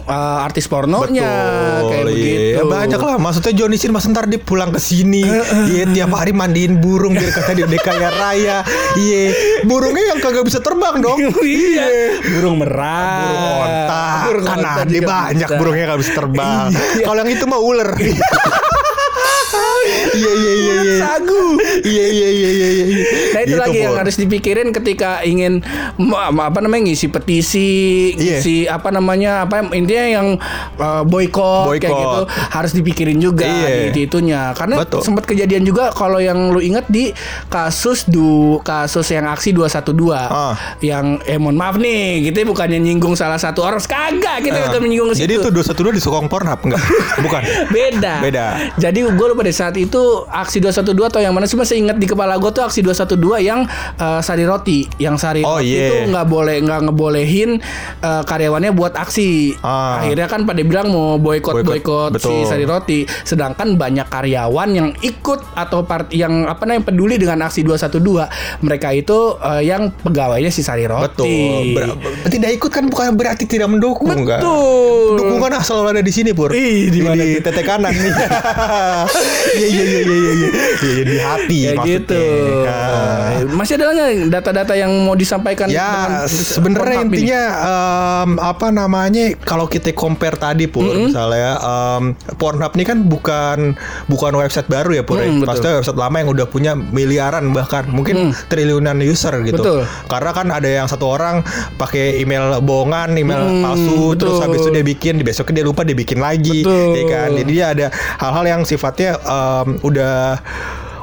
uh, 0.03 0.39
artis 0.41 0.67
pornonya 0.67 1.29
kayak 1.87 2.03
iya. 2.03 2.11
begitu. 2.11 2.65
Banyak 2.67 3.01
lah. 3.01 3.15
Maksudnya 3.21 3.53
Johnny 3.55 3.77
Sin 3.79 3.91
mas 3.95 4.05
ntar 4.07 4.25
dia 4.27 4.39
pulang 4.41 4.69
ke 4.73 4.79
sini. 4.81 5.23
Iya 5.71 5.87
tiap 5.91 6.11
hari 6.15 6.35
mandiin 6.35 6.79
burung 6.79 7.15
biar 7.15 7.31
kata 7.31 7.51
dia 7.55 7.65
udah 7.67 7.81
kaya 7.81 8.09
raya. 8.11 8.57
Iya. 8.99 9.23
Burungnya 9.65 10.15
yang 10.15 10.19
kagak 10.19 10.45
bisa 10.47 10.59
terbang 10.59 10.99
dong. 10.99 11.19
Iya. 11.41 12.21
Burung 12.37 12.61
merah. 12.61 13.21
Burung 13.25 13.45
onta. 13.65 14.05
Burung 14.29 14.45
Kan 14.45 14.59
ada 14.61 14.85
banyak 14.87 15.49
burungnya 15.57 15.83
gak 15.93 15.99
bisa 15.99 16.11
terbang. 16.15 16.67
Iya. 16.71 17.05
Kalau 17.05 17.19
yang 17.23 17.31
itu 17.33 17.45
mah 17.49 17.59
ular. 17.59 17.89
Iya 20.11 20.31
iya 20.33 20.51
iya 20.53 20.73
iya. 20.77 20.95
Sagu. 20.97 21.43
Iya 21.81 22.05
iya 22.07 22.29
iya 22.29 22.49
iya 22.51 22.69
iya. 22.69 22.85
Nah 23.31 23.41
itu 23.41 23.49
Gitu, 23.51 23.59
lagi 23.59 23.77
yang 23.79 23.95
harus 23.95 24.15
dipikirin 24.15 24.69
ketika 24.71 25.21
ingin 25.21 25.59
apa 26.37 26.59
namanya 26.59 26.87
ngisi 26.87 27.07
petisi, 27.07 27.71
Iya. 28.11 28.39
ngisi 28.39 28.55
apa 28.65 28.89
namanya 28.89 29.43
apa 29.43 29.67
intinya 29.71 30.05
yang 30.07 30.27
uh, 30.75 31.03
boykot 31.03 31.77
kayak 31.77 31.91
gitu 31.91 32.21
harus 32.49 32.71
dipikirin 32.71 33.17
juga 33.17 33.45
Iya. 33.45 33.91
di 33.91 34.01
itunya. 34.01 34.51
Karena 34.53 34.75
sempat 34.97 35.23
kejadian 35.25 35.63
juga 35.63 35.91
kalau 35.91 36.17
yang 36.17 36.49
lu 36.49 36.59
ingat 36.59 36.87
di 36.87 37.11
kasus 37.47 38.03
du 38.03 38.57
kasus 38.61 39.07
yang 39.09 39.25
aksi 39.25 39.51
212 39.51 40.15
Ah. 40.23 40.55
yang 40.79 41.19
eh 41.23 41.35
mohon 41.35 41.55
maaf 41.55 41.75
nih, 41.75 42.25
kita 42.25 42.43
bukannya 42.43 42.77
nyinggung 42.77 43.13
salah 43.13 43.37
satu 43.37 43.61
orang 43.61 43.79
kagak 43.81 44.41
kita 44.41 44.57
Ah. 44.57 44.63
kagak 44.67 44.81
menyinggung 44.81 45.11
Jadi 45.11 45.27
situ. 45.29 45.41
itu 45.41 45.49
dua 45.49 45.63
satu 45.63 45.79
dua 45.81 45.93
di 45.93 46.01
Sokong 46.01 46.27
Pornhub 46.27 46.59
enggak? 46.61 46.81
Bukan. 47.23 47.41
Beda. 47.69 48.13
Beda. 48.19 48.45
Jadi 48.75 48.99
gue 49.03 49.27
lupa 49.27 49.41
deh 49.41 49.53
saat 49.53 49.75
itu 49.75 50.01
aksi 50.27 50.57
212 50.59 51.11
atau 51.11 51.19
yang 51.19 51.33
mana 51.33 51.45
sih 51.45 51.55
masih 51.55 51.79
ingat 51.79 51.97
di 51.97 52.05
kepala 52.05 52.37
gue 52.37 52.51
tuh 52.51 52.63
aksi 52.63 52.83
212 52.83 53.17
yang 53.41 53.63
eh, 53.97 54.19
sari 54.21 54.43
roti, 54.43 54.85
yang 54.97 55.15
sari 55.15 55.41
Oh, 55.41 55.57
roti 55.57 55.73
iya. 55.73 55.87
itu 55.89 55.95
nggak 56.11 56.27
boleh 56.27 56.57
nggak 56.61 56.79
ngebolehin 56.89 57.49
eh, 57.99 58.21
karyawannya 58.23 58.71
buat 58.71 58.93
aksi. 58.93 59.57
Ah. 59.61 60.01
Akhirnya 60.01 60.27
kan 60.27 60.43
pada 60.43 60.61
bilang 60.61 60.89
mau 60.89 61.17
boykot 61.17 61.61
Boykot, 61.61 62.17
si 62.17 62.43
sari 62.45 62.65
roti, 62.65 63.03
sedangkan 63.23 63.75
banyak 63.75 64.07
karyawan 64.07 64.69
yang 64.71 64.89
ikut 65.01 65.39
atau 65.53 65.83
part 65.83 66.09
yang 66.11 66.45
apa 66.45 66.65
namanya 66.65 66.89
peduli 66.89 67.15
dengan 67.15 67.45
aksi 67.45 67.61
212 67.63 68.63
mereka 68.63 68.89
itu 68.91 69.35
eh, 69.39 69.63
yang 69.65 69.91
pegawainya 69.91 70.49
si 70.49 70.61
sari 70.61 70.85
roti. 70.85 71.09
Betul. 71.11 71.97
Ber- 71.97 72.29
tidak 72.31 72.51
ikut 72.57 72.71
kan 72.71 72.85
bukan 72.87 73.13
berarti 73.15 73.45
tidak 73.45 73.69
mendukung 73.69 74.11
kan? 74.25 74.41
Betul. 74.41 75.19
Dukungan 75.19 75.51
ah 75.53 75.63
selalu 75.63 75.99
ada 75.99 76.03
di 76.03 76.13
sini 76.13 76.31
Pur. 76.31 76.51
Ih, 76.51 76.87
di 76.87 76.99
mana 77.03 77.19
di 77.19 77.37
tete 77.39 77.61
kanan 77.61 77.91
nih. 77.91 78.13
Iya 79.51 79.67
iya 79.67 79.83
iya 79.91 80.13
iya 80.13 80.31
iya. 80.33 80.49
Iya 80.81 81.03
di 81.03 81.17
hati 81.17 81.57
Ya 81.61 81.71
maksudnya. 81.73 81.99
gitu. 81.99 82.23
Ah. 82.65 83.43
Masih 83.51 83.73
ada 83.75 83.85
nggak 83.89 84.09
data-data 84.31 84.73
yang 84.73 84.91
mau 85.03 85.13
disampaikan? 85.13 85.67
Ya 85.67 86.23
sebenarnya 86.25 87.01
ini? 87.01 87.07
intinya 87.11 87.43
em, 87.61 88.29
apa 88.37 88.67
namanya 88.69 89.35
kalau 89.41 89.65
kita 89.65 89.91
compare 89.91 90.35
tadi 90.35 90.65
pur 90.65 90.85
misalnya 90.87 91.57
em, 91.57 92.03
Pornhub 92.35 92.73
ini 92.73 92.83
kan 92.83 93.03
bukan 93.03 93.75
bukan 94.07 94.31
website 94.33 94.67
baru 94.67 94.93
ya 94.93 95.03
ya. 95.03 95.27
Mm. 95.27 95.43
Maksudnya 95.43 95.73
website 95.77 95.99
lama 95.99 96.15
yang 96.17 96.29
udah 96.29 96.47
punya 96.47 96.71
miliaran 96.73 97.51
bahkan 97.51 97.89
mungkin 97.89 98.31
triliunan 98.47 98.97
user 99.01 99.33
gitu. 99.43 99.59
Betul. 99.59 99.81
Karena 100.07 100.31
kan 100.31 100.47
ada 100.49 100.69
yang 100.69 100.87
satu 100.87 101.09
orang 101.09 101.43
pakai 101.75 102.21
email 102.21 102.61
bohongan, 102.61 103.17
email 103.17 103.41
Mm, 103.41 103.65
palsu, 103.65 104.13
terus 104.15 104.37
betul. 104.37 104.43
habis 104.45 104.59
itu 104.61 104.69
dia 104.69 104.85
bikin, 104.85 105.13
besoknya 105.25 105.59
dia 105.59 105.65
lupa 105.65 105.81
dia 105.81 105.97
bikin 105.97 106.21
lagi, 106.21 106.61
Betul. 106.61 106.93
ya 106.93 107.03
kan. 107.09 107.29
Jadi 107.33 107.51
dia 107.51 107.65
ada 107.73 107.87
hal-hal 108.21 108.45
yang 108.47 108.61
sifatnya 108.61 109.17
em, 109.17 109.80
udah 109.81 110.37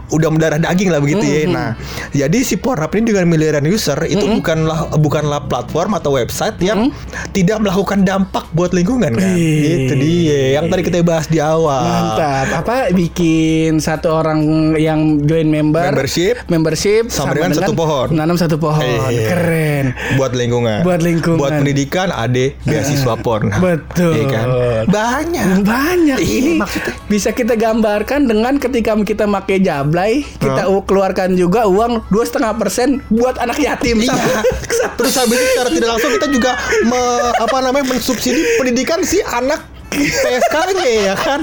udah 0.09 0.29
mendarah 0.33 0.59
daging 0.61 0.88
lah 0.88 1.01
begitu 1.01 1.25
ya. 1.25 1.40
Nah, 1.49 1.71
jadi 2.12 2.38
si 2.44 2.57
Pornhub 2.57 2.92
ini 2.97 3.12
dengan 3.12 3.29
miliaran 3.29 3.64
user 3.68 3.99
itu 4.09 4.25
bukanlah 4.25 4.92
bukanlah 4.97 5.40
platform 5.49 5.97
atau 5.97 6.16
website 6.16 6.57
yang 6.64 6.88
tidak 7.33 7.61
melakukan 7.61 8.05
dampak 8.05 8.49
buat 8.53 8.73
lingkungan 8.73 9.14
kan. 9.16 9.33
Itu 9.37 9.94
dia 9.97 10.61
yang 10.61 10.73
tadi 10.73 10.83
kita 10.85 11.05
bahas 11.05 11.29
di 11.29 11.38
awal. 11.40 11.85
Mantap. 11.85 12.47
Apa 12.64 12.75
bikin 12.92 13.79
satu 13.79 14.12
orang 14.12 14.40
yang 14.81 15.25
join 15.25 15.49
member 15.49 15.81
Membership. 15.92 16.40
membership 16.49 17.12
Sama 17.12 17.37
dengan 17.37 17.53
satu 17.55 17.73
pohon. 17.77 18.09
Nanam 18.12 18.37
satu 18.37 18.57
pohon. 18.57 18.83
Iya. 18.83 19.29
Keren. 19.29 19.85
buat 20.16 20.33
lingkungan. 20.35 20.83
Buat 20.83 21.01
lingkungan. 21.05 21.38
Buat 21.38 21.61
pendidikan 21.61 22.09
ada 22.11 22.44
beasiswa 22.64 23.14
Pornhub. 23.21 23.61
Betul. 23.61 24.14
Iya 24.14 24.25
kan? 24.29 24.47
Banyak. 24.88 25.47
Banyak 25.62 26.18
Iya, 26.18 26.38
ini 26.40 26.53
maksudnya. 26.59 26.92
bisa 27.07 27.31
kita 27.33 27.55
gambarkan 27.55 28.27
dengan 28.27 28.57
ketika 28.59 28.97
kita 28.99 29.25
pakai 29.29 29.59
kita 30.37 30.62
Hah? 30.62 30.70
u- 30.70 30.82
keluarkan 30.82 31.34
juga 31.34 31.64
uang 31.64 32.06
dua 32.06 32.22
setengah 32.22 32.54
persen 32.54 33.02
buat 33.08 33.37
anak 33.37 33.58
yatim 33.58 33.98
Iya. 33.98 34.14
Terus 34.98 35.14
habis 35.14 35.34
itu 35.34 35.46
secara 35.52 35.68
tidak 35.68 35.88
langsung 35.90 36.12
kita 36.12 36.26
juga 36.28 36.50
me- 36.82 37.32
apa 37.34 37.56
namanya 37.61 37.87
mensubsidi 37.88 38.38
pendidikan 38.56 39.02
si 39.02 39.18
anak 39.20 39.62
PSK-nya 39.90 40.87
ya 41.03 41.14
kan. 41.14 41.40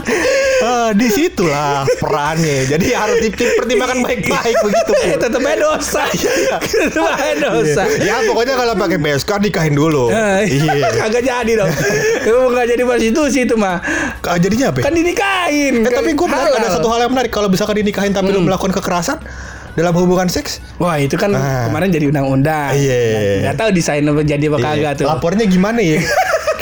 Eh, 0.56 0.90
di 0.96 1.08
situlah 1.08 1.84
perannya. 1.98 2.66
Jadi 2.68 2.88
harus 2.92 3.18
dipertimbangkan 3.20 4.00
baik-baik 4.02 4.56
begitu. 4.62 4.92
Tetep 5.26 5.42
aja 5.42 5.56
dosa 5.58 6.04
tetep 6.12 7.02
aja 7.02 7.34
dosa 7.42 7.84
Ya 8.00 8.22
pokoknya 8.24 8.54
kalau 8.54 8.74
pakai 8.76 8.98
PSK 8.98 9.32
nikahin 9.42 9.74
dulu. 9.74 10.10
Eh, 10.10 10.46
Iya. 10.48 10.94
Kagak 10.96 11.24
jadi 11.24 11.52
dong. 11.58 11.72
Nggak 12.54 12.66
jadi 12.70 12.84
prostitusi 12.84 13.40
itu 13.44 13.56
mah. 13.56 13.82
Ah, 14.22 14.38
Jadinya 14.38 14.70
apa? 14.70 14.80
ya? 14.80 14.84
Kan 14.86 14.94
dinikahin. 14.94 15.74
Eh, 15.82 15.92
tapi 15.92 16.14
gue 16.14 16.28
menarik 16.28 16.54
ada 16.54 16.70
satu 16.72 16.88
hal 16.88 17.00
yang 17.02 17.12
menarik 17.12 17.32
kalau 17.32 17.48
misalkan 17.48 17.76
dinikahin 17.78 18.12
tapi 18.12 18.30
lu 18.30 18.42
melakukan 18.42 18.72
kekerasan 18.72 19.18
dalam 19.76 19.92
hubungan 19.92 20.30
seks. 20.30 20.64
Wah 20.78 20.96
itu 20.96 21.18
kan 21.18 21.34
Ah. 21.34 21.68
kemarin 21.68 21.90
jadi 21.90 22.06
undang-undang. 22.08 22.72
Iya. 22.74 23.52
Gak 23.52 23.56
tahu 23.58 23.70
desain 23.72 24.04
jadi 24.06 24.46
apa 24.48 24.58
kagak 24.58 24.78
Iya. 24.96 25.00
tuh. 25.02 25.06
Lapornya 25.06 25.46
gimana 25.46 25.80
ya? 25.80 26.00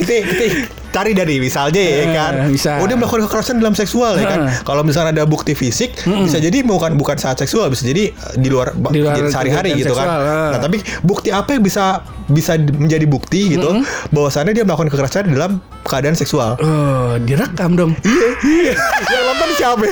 Kita 0.04 0.14
kita 0.28 0.46
cari 0.92 1.12
dari 1.12 1.36
misalnya 1.38 1.80
ya 1.80 1.96
Eh, 1.98 2.10
kan. 2.12 2.34
bisa. 2.46 2.78
Oh 2.78 2.86
dia 2.86 2.94
melakukan 2.94 3.26
kekerasan 3.26 3.58
dalam 3.58 3.74
seksual 3.74 4.14
ya 4.14 4.28
kan. 4.28 4.40
Eh. 4.46 4.54
Kalau 4.62 4.82
misalnya 4.82 5.10
ada 5.12 5.26
bukti 5.26 5.54
fisik 5.54 5.96
bisa 6.04 6.38
jadi 6.38 6.62
bukan 6.62 6.94
bukan 6.94 7.16
saat 7.16 7.36
seksual 7.36 7.68
bisa 7.68 7.82
jadi 7.84 8.10
eh, 8.10 8.36
di 8.36 8.48
luar, 8.48 8.72
Di 8.88 9.00
luar 9.00 9.18
sehari-hari 9.26 9.74
gitu 9.76 9.92
kan. 9.92 10.06
seksual, 10.06 10.22
eh. 10.22 10.50
Nah, 10.50 10.60
tapi 10.60 10.78
bukti 11.02 11.30
apa 11.30 11.50
yang 11.52 11.62
bisa 11.62 12.00
bisa 12.24 12.56
di- 12.56 12.72
menjadi 12.74 13.04
bukti 13.06 13.52
gitu 13.52 13.82
bahwasannya 14.10 14.54
dia 14.54 14.64
melakukan 14.64 14.88
kekerasan 14.88 15.28
dalam 15.30 15.58
keadaan 15.84 16.14
seksual. 16.14 16.56
Oh, 16.58 17.18
direkam 17.20 17.74
dong. 17.74 17.92
Iya. 18.00 18.78
yang 19.10 19.24
nonton 19.26 19.50
siapa? 19.54 19.86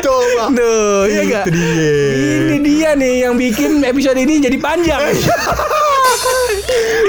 Coba. 0.00 0.48
Duh, 0.50 1.04
iya 1.04 1.22
gak? 1.26 1.44
Dia. 1.46 1.92
Ini 2.48 2.56
dia 2.58 2.90
nih 2.94 3.14
yang 3.22 3.34
bikin 3.36 3.84
episode 3.84 4.16
ini 4.16 4.40
jadi 4.40 4.56
panjang. 4.56 5.00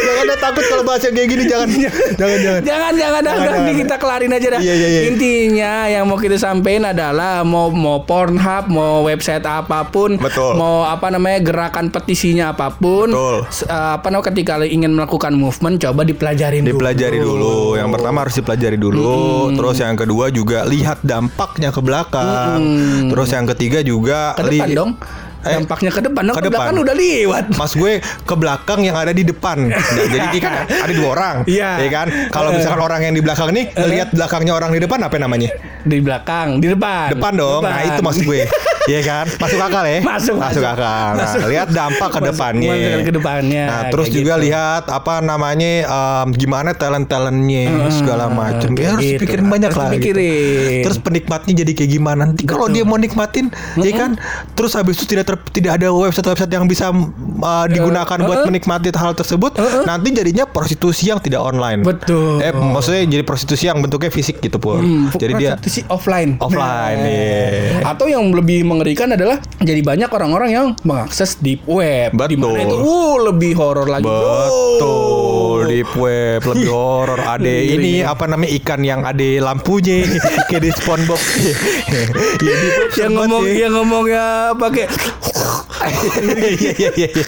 jangan 0.02 0.24
ada 0.24 0.36
takut 0.38 0.64
kalau 0.66 0.84
bahas 0.84 1.02
yang 1.04 1.16
kayak 1.16 1.30
gini 1.30 1.44
jangan 1.52 1.70
jangan 1.70 1.90
jangan. 2.16 2.62
jangan 2.62 2.62
jangan 2.62 2.94
jangan, 2.94 3.22
Jangan, 3.22 3.60
jangan. 3.62 3.80
kita 3.80 3.96
kelarin 3.98 4.32
aja 4.32 4.48
dah. 4.52 4.62
Iya, 4.62 4.74
iya, 4.74 4.88
iya. 4.88 5.02
Intinya 5.10 5.74
yang 5.88 6.04
mau 6.06 6.18
kita 6.18 6.38
sampaikan 6.38 6.92
adalah 6.92 7.42
mau 7.44 7.70
mau 7.70 8.04
Pornhub, 8.04 8.66
mau 8.68 9.06
website 9.06 9.44
apa 9.44 9.88
pun, 9.88 10.18
Betul. 10.18 10.58
mau 10.58 10.84
apa 10.84 11.08
namanya 11.10 11.40
gerakan 11.42 11.90
petisinya 11.90 12.52
apa 12.52 12.72
pun, 12.72 13.12
Betul. 13.12 13.38
eh, 13.68 13.92
apa 13.98 14.08
namanya 14.08 14.28
ketika 14.34 14.54
ingin 14.62 14.92
melakukan 14.94 15.34
movement 15.34 15.80
coba 15.80 16.02
dipelajarin 16.04 16.64
dipelajari 16.64 17.18
dulu. 17.18 17.76
Yang 17.76 17.90
pertama 17.96 18.18
harus 18.26 18.36
dipelajari 18.38 18.78
dulu. 18.78 19.12
Terus 19.54 19.78
yang 19.80 19.96
kedua 19.98 20.26
juga 20.30 20.64
lihat 20.66 21.02
dampaknya 21.02 21.70
ke 21.70 21.82
belakang. 21.82 22.60
Terus 23.10 23.30
yang 23.32 23.46
ketiga 23.56 23.80
juga 23.82 24.34
Ke 24.38 24.48
depan 24.48 24.70
dong. 24.72 24.92
Eh, 25.42 25.58
Dampaknya 25.58 25.90
ke 25.90 26.02
depan, 26.02 26.22
dong, 26.24 26.36
ke 26.36 26.42
ke 26.44 26.50
belakang 26.50 26.70
depan. 26.72 26.86
udah 26.86 26.96
lewat. 26.96 27.44
Mas 27.56 27.74
gue 27.74 27.94
ke 28.00 28.36
belakang 28.36 28.80
yang 28.80 28.94
ada 28.94 29.10
di 29.10 29.24
depan. 29.24 29.58
Nah, 29.68 29.82
jadi 30.06 30.26
ini 30.28 30.40
kan 30.40 30.54
ada 30.86 30.94
dua 30.94 31.10
orang, 31.12 31.36
Iya. 31.46 31.82
ya 31.82 31.90
kan? 31.90 32.08
Kalau 32.30 32.50
misalkan 32.52 32.78
orang 32.80 33.02
yang 33.02 33.14
di 33.14 33.22
belakang 33.22 33.50
nih 33.50 33.66
lihat 33.76 34.10
belakangnya 34.12 34.54
orang 34.54 34.70
di 34.70 34.80
depan 34.80 35.02
apa 35.02 35.18
namanya? 35.18 35.50
Di 35.82 35.98
belakang, 36.00 36.60
di 36.60 36.68
depan. 36.70 37.14
Depan 37.14 37.32
dong. 37.34 37.62
Nah, 37.62 37.74
Depan. 37.74 37.90
itu 37.90 38.02
maksud 38.02 38.24
gue. 38.24 38.44
Iya 38.82 39.06
kan? 39.06 39.30
Masuk 39.38 39.62
akal 39.62 39.86
ya? 39.86 40.02
Masuk, 40.02 40.42
masuk. 40.42 40.66
akal. 40.66 41.14
Nah, 41.14 41.22
Masuk. 41.22 41.54
lihat 41.54 41.70
dampak 41.70 42.10
ke 42.10 42.18
Masuk- 42.18 42.30
depannya. 42.34 42.74
masuk 42.74 43.02
ke 43.06 43.14
depannya, 43.14 43.64
Nah, 43.70 43.82
terus 43.94 44.08
juga 44.10 44.34
gitu. 44.34 44.46
lihat 44.50 44.84
apa 44.90 45.22
namanya 45.22 45.72
em, 45.86 46.28
gimana 46.34 46.74
talent-talentnya 46.74 47.64
segala 47.94 48.26
macam. 48.28 48.74
Ya 48.74 48.98
harus 48.98 49.06
gitu. 49.06 49.22
pikirin 49.22 49.46
banyak 49.46 49.70
Harus 49.70 49.86
lah. 49.86 50.02
gitu. 50.02 50.18
Terus 50.82 50.98
penikmatnya 50.98 51.54
jadi 51.62 51.72
kayak 51.74 51.92
gimana? 51.92 52.24
Nanti 52.26 52.44
kalau 52.44 52.66
dia 52.68 52.82
mau 52.82 52.98
nikmatin, 52.98 53.54
ya 53.78 53.94
kan? 53.94 54.18
Terus 54.58 54.74
habis 54.74 54.98
itu 54.98 55.06
tidak 55.08 55.30
ter- 55.30 55.46
tidak 55.54 55.78
ada 55.78 55.94
website-website 55.94 56.50
yang 56.50 56.66
bisa 56.66 56.90
uh, 56.90 57.66
digunakan 57.68 58.18
buat 58.18 58.38
uh-uh. 58.42 58.50
menikmati 58.50 58.90
hal 58.92 59.14
tersebut, 59.14 59.62
nanti 59.84 60.10
jadinya 60.10 60.50
prostitusi 60.50 61.14
yang 61.14 61.22
tidak 61.22 61.38
online. 61.40 61.86
Betul. 61.86 62.42
Eh, 62.42 62.50
maksudnya 62.50 63.06
jadi 63.08 63.22
prostitusi 63.22 63.70
yang 63.70 63.78
bentuknya 63.78 64.10
fisik 64.10 64.42
gitu, 64.42 64.58
Pur. 64.58 64.82
Hmm, 64.82 65.14
jadi 65.14 65.34
dia 65.38 65.50
prostitusi 65.72 65.88
offline. 65.88 66.36
offline, 66.38 67.00
Nah. 67.00 67.08
iya. 67.08 67.88
Atau 67.88 68.12
yang 68.12 68.28
lebih 68.36 68.68
mengerikan 68.68 69.08
adalah 69.08 69.40
jadi 69.64 69.80
banyak 69.80 70.10
orang-orang 70.12 70.50
yang 70.52 70.68
mengakses 70.84 71.40
deep 71.40 71.64
web. 71.66 72.12
Betul. 72.12 72.60
itu 72.60 72.76
uh, 72.76 73.16
lebih 73.32 73.56
horor 73.56 73.88
lagi. 73.88 74.04
Betul 74.06 75.64
bro. 75.64 75.70
di 75.72 75.80
web 75.96 76.42
lebih 76.44 76.70
horor. 76.76 77.20
Ada 77.22 77.40
Lebih 77.42 77.72
ini 77.72 77.94
ngeri. 78.02 78.12
apa 78.12 78.24
namanya 78.28 78.52
ikan 78.60 78.82
yang 78.84 79.02
ada 79.04 79.30
lampunya 79.42 80.04
kayak 80.52 80.62
di 80.62 80.72
SpongeBob. 80.74 81.22
ya, 82.46 82.56
yang 83.00 83.12
ngomong 83.16 83.44
ya. 83.48 83.56
yang 83.68 83.74
ngomongnya 83.74 84.26
pakai 84.58 84.86
Iya 85.82 86.54
iya 86.78 86.90
iya 86.94 87.08
iya. 87.10 87.26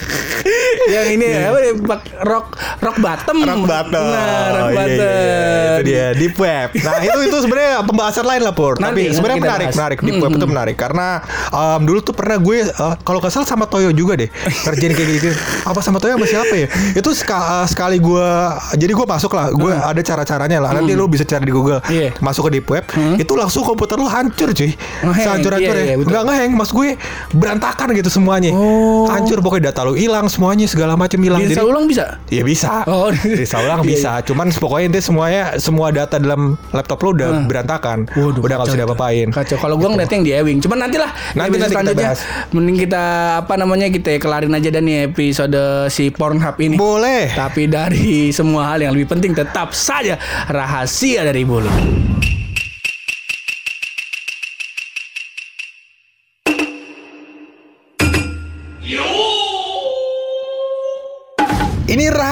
Yang 0.86 1.06
ini 1.10 1.26
apa 1.32 1.58
ya, 1.58 1.72
bak- 1.76 2.12
rock 2.22 2.46
rock 2.78 2.96
bottom. 2.98 3.36
Rock 3.40 3.62
bottom. 3.64 4.04
Nah, 4.04 4.24
rock 4.52 4.68
Iya, 4.68 4.76
bottom. 4.76 4.98
iya, 4.98 5.14
iya. 5.14 5.72
Itu 5.74 5.82
dia 5.84 6.06
deep 6.12 6.34
web. 6.36 6.68
Nah, 6.76 6.94
itu 7.00 7.18
itu 7.24 7.36
sebenarnya 7.38 7.72
pembahasan 7.82 8.24
lain 8.24 8.42
lah 8.42 8.54
Pur. 8.54 8.74
Nanti, 8.76 9.08
Tapi 9.08 9.14
sebenarnya 9.14 9.40
menarik, 9.40 9.66
bahas. 9.68 9.76
menarik. 9.76 9.98
Deep 10.00 10.18
web 10.18 10.32
itu 10.32 10.46
menarik 10.46 10.76
karena 10.76 11.06
um, 11.50 11.80
dulu 11.82 11.98
tuh 12.00 12.14
pernah 12.14 12.36
gue 12.36 12.58
uh, 12.68 12.94
kalau 13.00 13.18
salah 13.26 13.44
sama 13.44 13.64
Toyo 13.64 13.90
juga 13.90 14.14
deh 14.14 14.28
kerjain 14.64 14.92
kayak 14.92 15.08
gitu. 15.18 15.30
Apa 15.64 15.80
sama 15.80 15.98
Toyo 15.98 16.14
sama 16.16 16.26
siapa 16.26 16.54
ya? 16.54 16.66
Itu 16.92 17.10
ska- 17.12 17.62
uh, 17.62 17.66
sekali 17.66 17.98
gue 17.98 18.28
jadi 18.76 18.92
gue 18.92 19.06
masuk 19.06 19.32
lah. 19.32 19.50
Gue 19.50 19.72
ada 19.72 20.00
cara-caranya 20.00 20.58
lah. 20.60 20.70
Nanti 20.72 20.92
lu 20.92 21.06
bisa 21.06 21.24
cari 21.24 21.44
di 21.44 21.54
Google. 21.54 21.80
Hmm. 21.80 21.92
Iya. 21.94 22.10
Masuk 22.18 22.50
ke 22.50 22.58
deep 22.58 22.66
web, 22.66 22.84
itu 23.16 23.32
langsung 23.34 23.62
komputer 23.62 23.96
lu 23.96 24.06
hancur 24.06 24.50
cuy. 24.50 24.74
Iya, 24.74 25.38
iya, 25.38 25.94
ya. 25.94 25.96
Nggak 25.96 26.22
ngehang, 26.26 26.52
mas 26.54 26.70
gue 26.70 26.96
berantakan 27.30 27.94
gitu 27.94 28.10
semuanya. 28.10 28.50
Oh. 28.52 29.06
Hancur 29.06 29.38
pokoknya 29.40 29.70
data 29.70 29.86
lu 29.86 29.94
hilang 29.94 30.26
semuanya 30.26 30.66
segala 30.74 30.98
macam 30.98 31.16
hilang. 31.16 31.38
Bisa 31.40 31.54
Jadi- 31.56 31.70
ulang 31.70 31.84
bisa? 31.86 32.04
Iya 32.26 32.42
bisa. 32.42 32.82
Oh. 32.84 33.08
bisa 33.14 33.56
ulang 33.60 33.80
Iya, 33.84 33.88
bisa. 33.88 34.10
Cuman 34.22 34.50
pokoknya 34.50 34.84
intinya 34.90 35.04
semuanya 35.04 35.42
semua 35.56 35.88
data 35.88 36.18
dalam 36.18 36.58
laptop 36.70 36.98
lo 37.00 37.14
udah 37.14 37.28
Hmm. 37.30 37.46
berantakan. 37.46 37.98
Waduh, 38.10 38.40
udah 38.40 38.54
nggak 38.56 38.68
bisa 38.68 38.78
diapa-apain. 38.78 39.26
Kacau. 39.30 39.56
Kalau 39.56 39.76
gua 39.76 39.88
ngeliatnya 39.88 40.16
yang 40.16 40.26
di 40.26 40.32
Ewing. 40.34 40.58
Cuman 40.58 40.78
nantilah 40.82 41.10
Nanti- 41.32 41.56
nanti 41.56 41.76
kita 41.76 41.94
bahas. 41.94 42.20
mending 42.50 42.76
kita 42.80 43.04
apa 43.40 43.54
namanya 43.54 43.86
kita 43.88 44.18
kelarin 44.18 44.50
aja 44.50 44.68
dan 44.68 44.82
nih 44.82 45.06
episode 45.06 45.56
si 45.88 46.10
Pornhub 46.10 46.58
ini. 46.58 46.74
Boleh. 46.74 47.30
Tapi 47.30 47.66
dari 47.66 48.28
semua 48.30 48.74
hal 48.74 48.82
yang 48.82 48.92
lebih 48.92 49.06
penting 49.08 49.30
tetap 49.32 49.70
saja 49.70 50.18
rahasia 50.46 51.22
dari 51.22 51.44
bulu. 51.44 51.70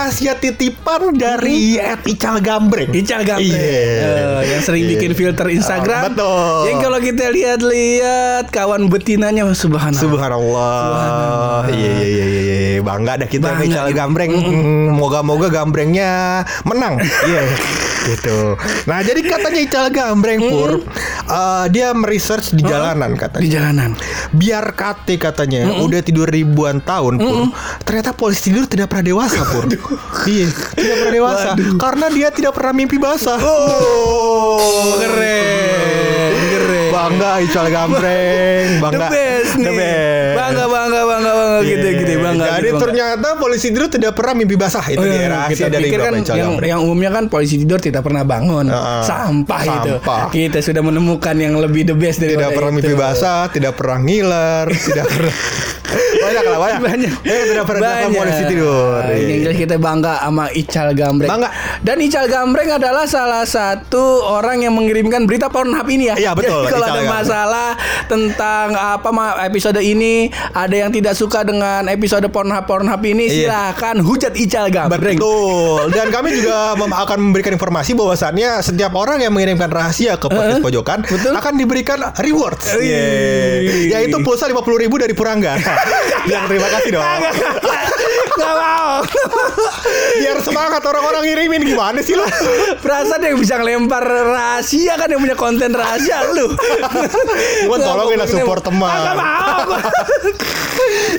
Rahasia 0.02 0.34
titipan 0.34 1.14
dari 1.14 1.78
Ed 1.78 2.02
Ical 2.02 2.42
Gambreng. 2.42 2.90
Ical 2.90 3.22
Gambreng 3.22 3.54
Iya. 3.54 4.02
Eh, 4.02 4.40
yang 4.50 4.62
sering 4.66 4.82
Iya. 4.82 4.98
bikin 4.98 5.10
filter 5.14 5.46
Instagram. 5.46 6.02
Ah, 6.02 6.06
betul. 6.10 6.58
Yang 6.66 6.78
kalau 6.82 6.98
kita 6.98 7.24
lihat-lihat 7.30 8.44
kawan 8.50 8.90
betinanya 8.90 9.46
subhanallah. 9.54 10.02
Subhanallah. 10.02 11.62
Iya 11.70 11.92
iya 12.02 12.02
iya 12.02 12.26
iya 12.26 12.56
iya. 12.74 12.80
bangga 12.82 13.14
dah 13.14 13.28
kita 13.30 13.46
Bangga 13.46 13.62
Ical. 13.86 13.94
Gambreng. 13.94 14.32
Hmm, 14.34 14.98
Moga-moga 14.98 15.46
Gambrengnya 15.46 16.42
menang. 16.66 16.98
Iya. 17.30 17.42
gitu. 18.02 18.58
Nah, 18.90 18.98
jadi 18.98 19.22
katanya 19.22 19.60
Ical 19.62 19.86
Gambreng 19.94 20.42
pur 20.42 20.82
eh, 21.32 21.64
dia 21.68 21.90
meresearch 21.92 22.52
di 22.52 22.62
jalanan 22.62 23.14
katanya. 23.14 23.40
di 23.40 23.48
jalanan. 23.48 23.90
biar 24.30 24.64
KT 24.70 25.08
katanya 25.16 25.60
udah 25.78 26.00
tidur 26.00 26.26
ribuan 26.26 26.78
tahun 26.78 27.16
pur 27.16 27.48
ternyata 27.82 28.12
polisi 28.12 28.48
tidur 28.48 28.64
tidak 28.66 28.88
pernah 28.88 29.06
dewasa 29.06 29.40
pur 29.50 29.64
iya 30.26 30.46
tidak 30.70 30.94
pernah 30.98 31.14
dewasa 31.14 31.48
karena 31.76 32.06
dia 32.08 32.28
tidak 32.28 32.52
pernah 32.52 32.72
mimpi 32.72 32.96
basah 32.96 33.38
oh 33.38 34.94
Keren, 35.02 36.32
keren. 36.48 36.90
bangga 36.90 37.32
Ical 37.40 37.66
Gambreng 37.68 38.68
bangga 38.78 38.98
The 38.98 39.10
best 39.10 39.52
nih. 39.54 39.64
The 39.64 39.72
best. 39.72 40.34
Bangga, 40.34 40.64
bangga, 40.66 41.00
bangga, 41.02 41.32
bangga 41.32 41.58
gitu, 41.62 41.72
Iya. 41.82 41.92
gitu, 41.94 42.11
bangga. 42.11 42.11
Jadi 42.44 42.68
gitu, 42.68 42.78
ternyata 42.80 43.28
polisi 43.34 43.66
tidur 43.68 43.86
tidak 43.86 44.12
pernah 44.12 44.34
mimpi 44.34 44.54
basah 44.54 44.84
itu 44.86 44.98
Oh, 44.98 45.04
dia 45.04 45.14
iya, 45.16 45.28
rahasia 45.28 45.54
kita 45.56 45.68
dari 45.68 45.84
pikir 45.84 45.98
kan 45.98 46.12
yang, 46.32 46.52
yang 46.58 46.80
umumnya 46.80 47.10
kan 47.10 47.24
polisi 47.26 47.56
tidur 47.56 47.78
tidak 47.78 48.02
pernah 48.02 48.22
bangun 48.22 48.66
Heeh. 48.66 49.02
sampah, 49.02 49.62
itu 49.62 49.92
Sampah. 49.96 50.22
kita 50.28 50.58
sudah 50.58 50.82
menemukan 50.82 51.34
yang 51.34 51.54
lebih 51.56 51.84
the 51.84 51.94
best 51.94 52.18
dari 52.18 52.32
tidak 52.32 52.52
pernah 52.52 52.72
mimpi 52.72 52.94
basah, 52.94 53.46
tidak 53.48 53.72
pernah 53.74 53.98
ngiler, 53.98 54.66
tidak 54.86 55.06
pernah 55.06 55.34
banyak 55.92 56.44
lah 56.46 56.58
banyak. 56.58 56.80
banyak 56.80 57.12
Ya, 57.22 57.36
tidak 57.44 57.64
pernah 57.66 57.90
Banyak. 57.98 58.16
polisi 58.16 58.42
tidur. 58.46 59.00
Yang 59.04 59.40
jelas 59.42 59.58
kita 59.58 59.76
bangga 59.76 60.14
sama 60.18 60.44
Ical 60.50 60.88
Gambreng 60.92 61.28
Bangga. 61.28 61.48
dan 61.80 61.96
Ical 61.98 62.26
Gambreng 62.26 62.70
adalah 62.72 63.04
salah 63.04 63.44
satu 63.44 64.00
orang 64.22 64.62
yang 64.62 64.72
mengirimkan 64.72 65.26
berita 65.26 65.48
Pornhub 65.48 65.84
ini 65.86 66.08
ya 66.08 66.16
Iya, 66.16 66.30
betul, 66.32 66.64
Jadi 66.64 66.70
kalau 66.72 66.86
Ical 66.86 66.88
ada 66.88 67.02
Gambreng. 67.02 67.12
masalah 67.12 67.68
tentang 68.06 68.66
apa 68.72 69.08
episode 69.42 69.80
ini 69.80 70.14
ada 70.50 70.72
yang 70.74 70.88
tidak 70.88 71.12
suka 71.12 71.42
dengan 71.42 71.84
episode 71.86 72.24
Pornhub 72.32 72.64
Pornhub 72.64 73.02
ini 73.04 73.24
Iya. 73.24 73.36
silahkan 73.44 73.96
hujat 74.00 74.32
Ical 74.34 74.66
Gambreng 74.68 75.14
Betul. 75.14 75.92
Dan 75.92 76.08
kami 76.08 76.32
juga 76.32 76.72
mem- 76.74 76.96
akan 76.96 77.18
memberikan 77.22 77.52
informasi 77.52 77.92
bahwasannya 77.92 78.58
setiap 78.58 78.92
orang 78.94 79.20
yang 79.20 79.30
mengirimkan 79.30 79.68
rahasia 79.68 80.16
ke 80.16 80.26
podcast 80.26 80.58
pojokan 80.60 81.04
betul. 81.04 81.32
akan 81.32 81.52
diberikan 81.54 81.98
rewards. 82.18 82.72
Yeay. 82.72 83.92
Yaitu 83.92 84.16
pulsa 84.20 84.48
50 84.48 84.58
ribu 84.78 84.96
dari 84.96 85.12
Purangga. 85.12 85.60
yang 86.32 86.48
terima 86.48 86.68
kasih 86.70 86.90
dong. 86.92 87.04
Gak 88.38 88.54
mau 88.56 89.04
Biar 90.20 90.38
semangat 90.44 90.82
orang-orang 90.84 91.22
ngirimin 91.26 91.62
gimana 91.64 91.98
sih 92.00 92.14
lo? 92.16 92.24
Perasaan 92.84 93.22
yang 93.24 93.38
bisa 93.40 93.58
ngelempar 93.58 94.04
rahasia 94.04 94.94
kan 94.96 95.08
yang 95.10 95.20
punya 95.20 95.36
konten 95.36 95.72
rahasia 95.72 96.22
lu. 96.32 96.52
Cuman 97.66 97.78
tolongin 97.80 98.18
lah 98.20 98.28
support 98.28 98.62
teman. 98.62 98.88
Gak 98.88 99.16
mau. 99.18 99.58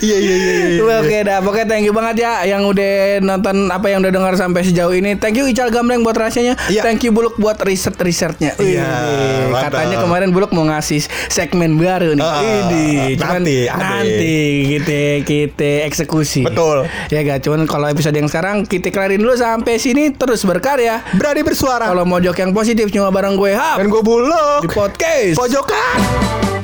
Iya 0.04 0.18
iya 0.20 0.36
iya. 0.36 0.54
iya. 0.76 1.00
Oke 1.00 1.18
dah, 1.24 1.38
pokoknya 1.40 1.68
thank 1.70 1.86
you 1.88 1.94
banget 1.96 2.26
ya 2.26 2.44
yang 2.44 2.68
udah 2.68 3.24
nonton 3.24 3.70
apa 3.72 3.88
yang 3.88 4.04
udah 4.04 4.12
dengar 4.12 4.34
sampai 4.36 4.66
sejauh 4.66 4.92
ini. 4.92 5.16
Thank 5.16 5.40
you 5.40 5.46
Ical 5.48 5.70
Gambreng 5.72 6.04
buat 6.04 6.18
rahasianya. 6.18 6.58
Iya. 6.68 6.82
Thank 6.84 7.08
you 7.08 7.12
Buluk 7.16 7.38
buat 7.40 7.62
riset 7.64 7.96
risetnya. 8.02 8.58
Iya, 8.58 8.90
mantap. 9.54 9.78
katanya 9.80 9.98
kemarin 10.04 10.30
Buluk 10.36 10.52
mau 10.52 10.66
ngasih 10.68 11.06
segmen 11.30 11.78
baru 11.80 12.18
nih. 12.18 12.26
Ah, 12.26 12.42
Ini 12.42 12.86
cuman 13.20 13.42
nanti, 13.46 13.56
nanti 13.70 14.38
kita 14.76 15.02
kita 15.24 15.72
eksekusi. 15.88 16.42
Betul. 16.44 16.90
Ya 17.12 17.20
gak 17.24 17.44
cuman 17.44 17.68
kalau 17.68 17.88
episode 17.90 18.16
yang 18.16 18.30
sekarang 18.30 18.64
kita 18.64 18.94
kelarin 18.94 19.20
dulu 19.20 19.36
sampai 19.36 19.76
sini 19.76 20.14
terus 20.14 20.44
berkarya. 20.44 21.04
Berani 21.18 21.42
bersuara. 21.44 21.92
Kalau 21.92 22.08
mojok 22.08 22.36
yang 22.40 22.52
positif 22.56 22.88
cuma 22.92 23.12
bareng 23.12 23.36
gue 23.36 23.52
Hap 23.52 23.82
Dan 23.82 23.92
gue 23.92 24.04
bulog. 24.04 24.64
di 24.64 24.70
podcast. 24.72 25.36
Pojokan. 25.36 26.63